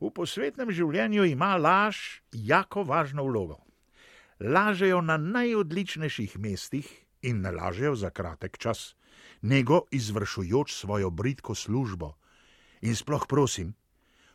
V 0.00 0.14
posvetnem 0.14 0.70
življenju 0.70 1.24
ima 1.24 1.56
laž 1.56 2.22
jako 2.32 2.84
važno 2.84 3.26
vlogo. 3.26 3.58
Lažejo 4.40 5.00
na 5.00 5.16
najodličnejših 5.16 6.38
mestih 6.38 7.09
in 7.22 7.40
ne 7.40 7.50
lažejo 7.50 7.94
za 7.94 8.10
kratek 8.10 8.58
čas, 8.58 8.94
nego 9.42 9.82
izvršujoč 9.90 10.72
svojo 10.74 11.10
britko 11.10 11.54
službo. 11.54 12.14
In 12.80 12.96
sploh 12.96 13.26
prosim, 13.28 13.74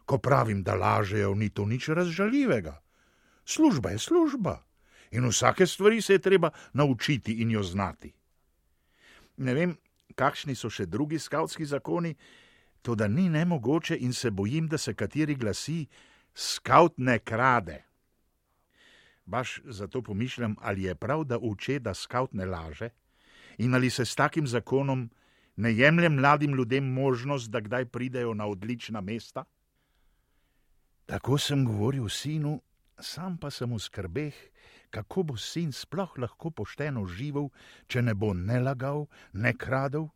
ko 0.06 0.18
pravim, 0.18 0.64
da 0.64 0.76
lažejo, 0.76 1.34
ni 1.36 1.50
to 1.50 1.66
nič 1.66 1.90
razžaljivega. 1.90 2.82
Služba 3.46 3.90
je 3.90 4.00
služba 4.00 4.62
in 5.12 5.28
vsake 5.28 5.68
stvari 5.68 6.02
se 6.02 6.14
je 6.14 6.20
treba 6.20 6.50
naučiti 6.74 7.34
in 7.42 7.52
jo 7.52 7.64
znati. 7.64 8.14
Ne 9.38 9.54
vem, 9.54 9.78
kakšni 10.16 10.56
so 10.56 10.70
še 10.70 10.86
drugi 10.86 11.20
skavtski 11.20 11.66
zakoni, 11.66 12.16
to 12.82 12.96
da 12.96 13.08
ni 13.08 13.30
nemogoče 13.30 13.98
in 13.98 14.14
se 14.14 14.32
bojim, 14.32 14.68
da 14.68 14.78
se 14.78 14.94
kateri 14.94 15.36
glasi: 15.36 15.86
Skaut 16.34 16.98
ne 16.98 17.20
krade. 17.20 17.84
Baš 19.26 19.62
zato 19.66 20.02
pomišljam, 20.02 20.56
ali 20.62 20.84
je 20.84 20.96
prav, 20.96 21.24
da 21.24 21.38
uče, 21.38 21.80
da 21.80 21.94
skaut 21.94 22.34
ne 22.34 22.46
laže, 22.46 22.90
in 23.58 23.74
ali 23.76 23.90
se 23.90 24.06
s 24.06 24.16
takim 24.16 24.48
zakonom 24.48 25.10
ne 25.56 25.74
jemlje 25.74 26.10
mladim 26.10 26.56
ljudem 26.56 26.94
možnost, 26.94 27.50
da 27.50 27.60
kdaj 27.60 27.86
pridejo 27.86 28.34
na 28.34 28.46
odlična 28.46 29.02
mesta? 29.02 29.44
Tako 31.06 31.38
sem 31.38 31.66
govoril 31.66 32.10
sinu, 32.10 32.62
sam 33.00 33.38
pa 33.38 33.50
sem 33.52 33.74
v 33.74 33.80
skrbeh, 33.80 34.36
kako 34.90 35.24
bo 35.24 35.38
sin 35.38 35.72
sploh 35.72 36.14
lahko 36.18 36.52
pošteno 36.52 37.06
živel, 37.06 37.50
če 37.88 38.02
ne 38.02 38.14
bo 38.14 38.34
ne 38.34 38.60
lagal, 38.60 39.08
ne 39.34 39.54
kradel, 39.54 40.08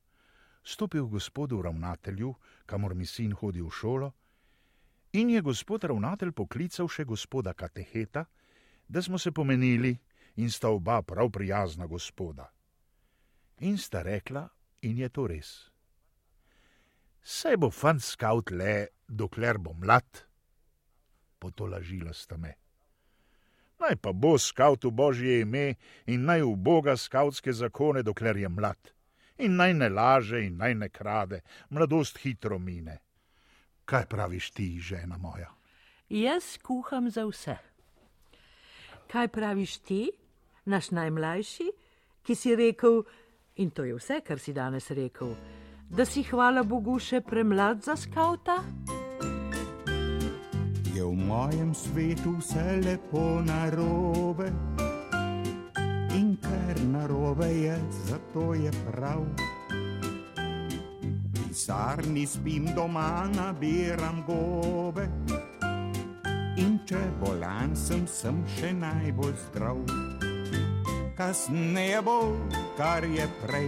stopil 0.63 1.07
gospodu 1.07 1.61
ravnatelju, 1.61 2.33
kamor 2.65 2.95
mi 2.95 3.05
sin 3.05 3.33
hodi 3.33 3.61
v 3.61 3.71
šolo, 3.71 4.11
in 5.13 5.29
je 5.29 5.41
gospod 5.41 5.83
ravnatelj 5.83 6.31
poklical 6.31 6.87
še 6.87 7.05
gospoda 7.05 7.53
Kateheta, 7.53 8.25
da 8.89 9.01
smo 9.01 9.17
se 9.17 9.31
pomenili 9.31 9.97
in 10.35 10.51
sta 10.51 10.69
oba 10.69 11.01
prav 11.01 11.29
prijazna 11.29 11.85
gospoda. 11.85 12.51
In 13.59 13.77
sta 13.77 14.01
rekla, 14.01 14.47
in 14.81 14.97
je 14.97 15.09
to 15.09 15.27
res. 15.27 15.69
Saj 17.21 17.57
bo 17.57 17.69
fant 17.69 18.03
skaut 18.03 18.51
le, 18.51 18.87
dokler 19.07 19.57
bo 19.57 19.73
mlad, 19.73 20.23
potolažila 21.39 22.13
sta 22.13 22.37
me. 22.37 22.55
Naj 23.79 23.95
pa 23.95 24.11
bo 24.13 24.37
skaut 24.37 24.83
v 24.83 24.91
božje 24.91 25.41
ime 25.41 25.75
in 26.07 26.25
naj 26.25 26.41
v 26.43 26.55
boga 26.55 26.97
skautske 26.97 27.53
zakone, 27.53 28.03
dokler 28.03 28.37
je 28.37 28.49
mlad, 28.49 28.93
in 29.37 29.55
naj 29.55 29.73
ne 29.73 29.89
laže 29.89 30.41
in 30.45 30.57
naj 30.57 30.75
ne 30.75 30.89
krade, 30.89 31.41
mladost 31.69 32.17
hitro 32.23 32.59
mine. 32.59 32.99
Kaj 33.85 34.05
praviš 34.05 34.51
ti, 34.51 34.79
žena 34.79 35.17
moja? 35.17 35.51
Jaz 36.09 36.57
kuham 36.63 37.09
za 37.09 37.25
vse. 37.25 37.68
Kaj 39.09 39.27
praviš 39.27 39.77
ti, 39.77 40.11
naš 40.65 40.91
najmlajši, 40.91 41.65
ki 42.21 42.35
si 42.35 42.51
rekel, 42.55 42.99
in 43.55 43.71
to 43.73 43.83
je 43.83 43.95
vse, 43.97 44.19
kar 44.21 44.37
si 44.39 44.53
danes 44.53 44.91
rekel, 44.93 45.33
da 45.89 46.05
si 46.05 46.21
hvala 46.29 46.61
Bogu 46.63 46.99
še 47.01 47.23
premlad 47.25 47.81
za 47.81 47.95
skauta? 47.97 48.59
Je 50.93 51.01
v 51.01 51.15
mojem 51.25 51.73
svetu 51.73 52.35
vse 52.37 52.77
lepo 52.85 53.41
narobe 53.49 54.51
in 56.13 56.35
ker 56.37 56.85
narobe 56.93 57.49
je, 57.49 57.81
zato 58.11 58.53
je 58.53 58.69
prav. 58.85 59.25
V 61.33 61.47
pisarni 61.49 62.29
spim 62.29 62.69
doma, 62.77 63.25
nabiram 63.33 64.21
gobe 64.29 65.09
če 66.89 66.99
bolan 67.21 67.75
sem, 67.77 68.01
sem 68.09 68.37
še 68.57 68.71
najbolj 68.73 69.35
zdrav. 69.43 69.77
Kasneje 71.13 71.99
bo, 72.01 72.15
kar 72.79 73.05
je 73.05 73.27
prej 73.43 73.67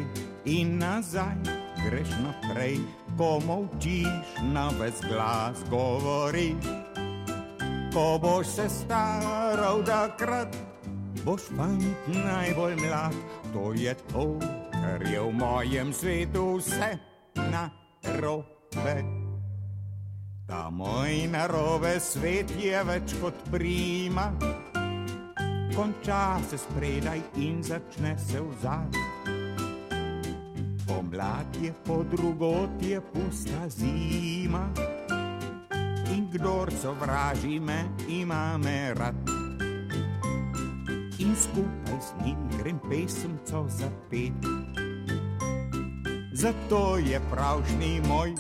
in 0.50 0.80
nazaj, 0.82 1.38
greš 1.84 2.16
naprej, 2.24 2.80
ko 3.20 3.38
molčiš, 3.46 4.34
na 4.56 4.66
ves 4.80 5.06
glas 5.06 5.62
govoriš. 5.70 6.66
Ko 7.94 8.18
boš 8.24 8.58
se 8.58 8.68
staral, 8.74 9.86
da 9.86 10.08
krat 10.18 10.58
boš 11.22 11.52
fant 11.54 12.12
najbolj 12.16 12.80
mlad, 12.82 13.24
to 13.54 13.70
je 13.78 13.94
to, 14.10 14.30
kar 14.74 15.06
je 15.06 15.22
v 15.22 15.34
mojem 15.38 15.94
svetu 15.94 16.56
vse 16.58 16.96
narobe. 17.54 19.21
Ta 20.52 20.70
moj 20.70 21.32
narobe 21.32 21.94
svet 22.04 22.50
je 22.60 22.80
več 22.84 23.14
kot 23.22 23.38
prima, 23.54 24.26
konča 25.72 26.42
se 26.50 26.58
spredaj 26.60 27.22
in 27.40 27.62
začne 27.64 28.12
se 28.20 28.42
vzad. 28.44 28.98
Pomlad 30.84 31.56
je 31.56 31.72
po 31.88 32.02
drugot 32.04 32.84
je 32.84 33.00
pusta 33.14 33.70
zima 33.72 34.66
in 36.12 36.28
kdor 36.34 36.74
sovraži 36.82 37.60
me, 37.60 37.86
ima 38.12 38.58
me 38.60 38.92
rad. 39.00 39.32
In 41.24 41.32
skupaj 41.32 42.02
z 42.10 42.26
njim 42.26 42.42
grem 42.58 42.82
pesemco 42.90 43.64
zapet. 43.70 44.52
Zato 46.34 46.98
je 46.98 47.22
pravšnji 47.32 48.02
moj 48.04 48.36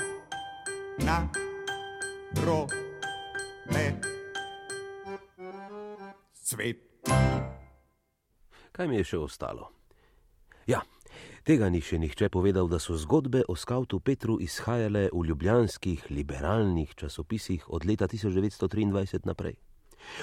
na 1.07 1.40
robe. 2.45 2.75
Svet. 6.33 6.77
Kaj 8.71 8.87
mi 8.87 8.95
je 8.99 9.03
še 9.03 9.17
ostalo? 9.19 9.71
Ja, 10.67 10.81
tega 11.47 11.69
ni 11.69 11.81
še 11.83 11.99
nihče 11.99 12.29
povedal, 12.31 12.69
da 12.71 12.79
so 12.79 12.95
zgodbe 12.99 13.43
o 13.47 13.55
skautu 13.55 13.99
Petru 13.99 14.39
izhajale 14.41 15.09
v 15.11 15.25
ljubljanskih 15.27 16.07
liberalnih 16.11 16.95
časopisih 16.95 17.67
od 17.69 17.85
leta 17.85 18.07
1923 18.07 19.27
naprej. 19.27 19.55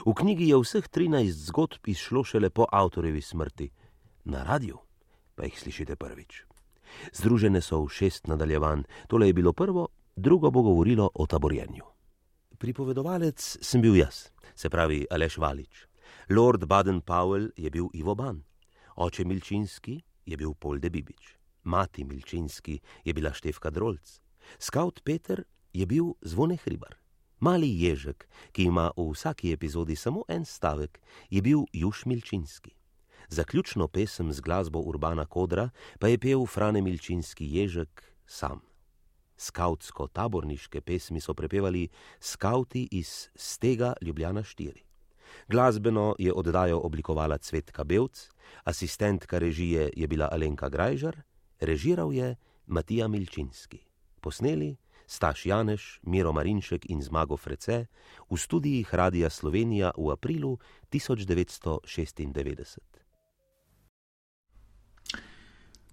V 0.04 0.12
knjigi 0.16 0.50
je 0.50 0.58
vseh 0.58 0.88
13 0.90 1.48
zgodb 1.48 1.86
izšlo 1.86 2.24
šele 2.24 2.50
po 2.50 2.66
avtorjevi 2.66 3.22
smrti, 3.22 3.70
na 4.24 4.42
radiju 4.42 4.80
pa 5.38 5.46
jih 5.46 5.54
slišite 5.54 5.94
prvič. 5.94 6.42
Združene 7.14 7.62
so 7.62 7.78
v 7.84 7.92
šest 7.94 8.26
nadaljevanj, 8.26 8.82
tole 9.06 9.30
je 9.30 9.36
bilo 9.38 9.52
prvo, 9.54 9.86
drugo 10.16 10.50
bo 10.50 10.66
govorilo 10.66 11.06
o 11.14 11.26
taborjenju. 11.30 11.97
Pripovedovalec 12.58 13.38
sem 13.38 13.78
bil 13.80 13.94
jaz, 14.00 14.32
se 14.54 14.66
pravi 14.66 15.04
Aleš 15.10 15.36
Valič. 15.38 15.86
Lord 16.30 16.66
Baden-Powell 16.66 17.52
je 17.56 17.70
bil 17.70 17.86
Ivo 17.94 18.14
Ban, 18.14 18.42
oče 18.96 19.24
Milčinski 19.24 20.00
je 20.26 20.36
bil 20.36 20.54
Polde 20.58 20.90
Bibič, 20.90 21.36
mati 21.62 22.04
Milčinski 22.04 22.80
je 23.04 23.14
bila 23.14 23.30
Štefka 23.32 23.70
Drolc, 23.70 24.20
skaut 24.58 25.00
Peter 25.04 25.44
je 25.72 25.86
bil 25.86 26.14
Zvone 26.22 26.56
Hribar. 26.64 26.98
Mali 27.38 27.70
ježek, 27.70 28.26
ki 28.52 28.66
ima 28.66 28.90
v 28.96 29.06
vsaki 29.12 29.52
epizodi 29.54 29.96
samo 29.96 30.24
en 30.28 30.44
stavek, 30.44 30.98
je 31.30 31.42
bil 31.42 31.62
Juš 31.72 32.06
Milčinski. 32.06 32.74
Zaključno 33.28 33.88
pesem 33.88 34.32
z 34.32 34.40
glasbo 34.40 34.80
Urbana 34.80 35.26
Kodra 35.26 35.70
pa 36.00 36.08
je 36.08 36.18
pel 36.18 36.46
Frane 36.46 36.82
Milčinski 36.82 37.46
ježek 37.46 38.02
sam. 38.26 38.60
Skautsko-taborniške 39.38 40.80
pesmi 40.80 41.20
so 41.20 41.34
prepevali 41.34 41.88
skauti 42.20 42.88
iz 42.90 43.28
Stega 43.34 43.92
Ljubljana 44.02 44.42
4. 44.42 44.72
Glasbeno 45.48 46.14
je 46.18 46.32
oddajo 46.32 46.80
oblikovala 46.80 47.38
Cvetka 47.38 47.84
Belc, 47.84 48.28
asistentka 48.64 49.38
režije 49.38 49.90
je 49.96 50.06
bila 50.06 50.28
Alenka 50.32 50.68
Grajžar, 50.68 51.16
režiral 51.60 52.12
je 52.12 52.36
Matija 52.66 53.08
Milčinski. 53.08 53.78
Posneli 54.20 54.76
Staš 55.06 55.46
Janeš, 55.46 56.00
Miro 56.02 56.32
Marinšek 56.32 56.90
in 56.90 57.02
Zmago 57.02 57.36
Frece 57.36 57.86
v 58.30 58.36
studijih 58.36 58.94
Radia 58.94 59.30
Slovenija 59.30 59.90
v 59.96 60.12
aprilu 60.12 60.58
1996. 60.92 63.07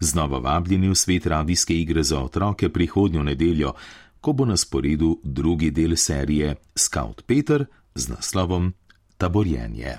Znova 0.00 0.38
vabljeni 0.38 0.88
v 0.88 0.94
svet 0.94 1.26
radijske 1.26 1.74
igre 1.74 2.02
za 2.02 2.20
otroke 2.20 2.68
prihodnjo 2.68 3.22
nedeljo, 3.22 3.72
ko 4.20 4.32
bo 4.32 4.44
na 4.44 4.56
sporedu 4.56 5.20
drugi 5.22 5.70
del 5.70 5.96
serije 5.96 6.54
Scout 6.76 7.22
Peter 7.26 7.66
z 7.94 8.08
naslovom 8.08 8.72
Taborjenje. 9.18 9.98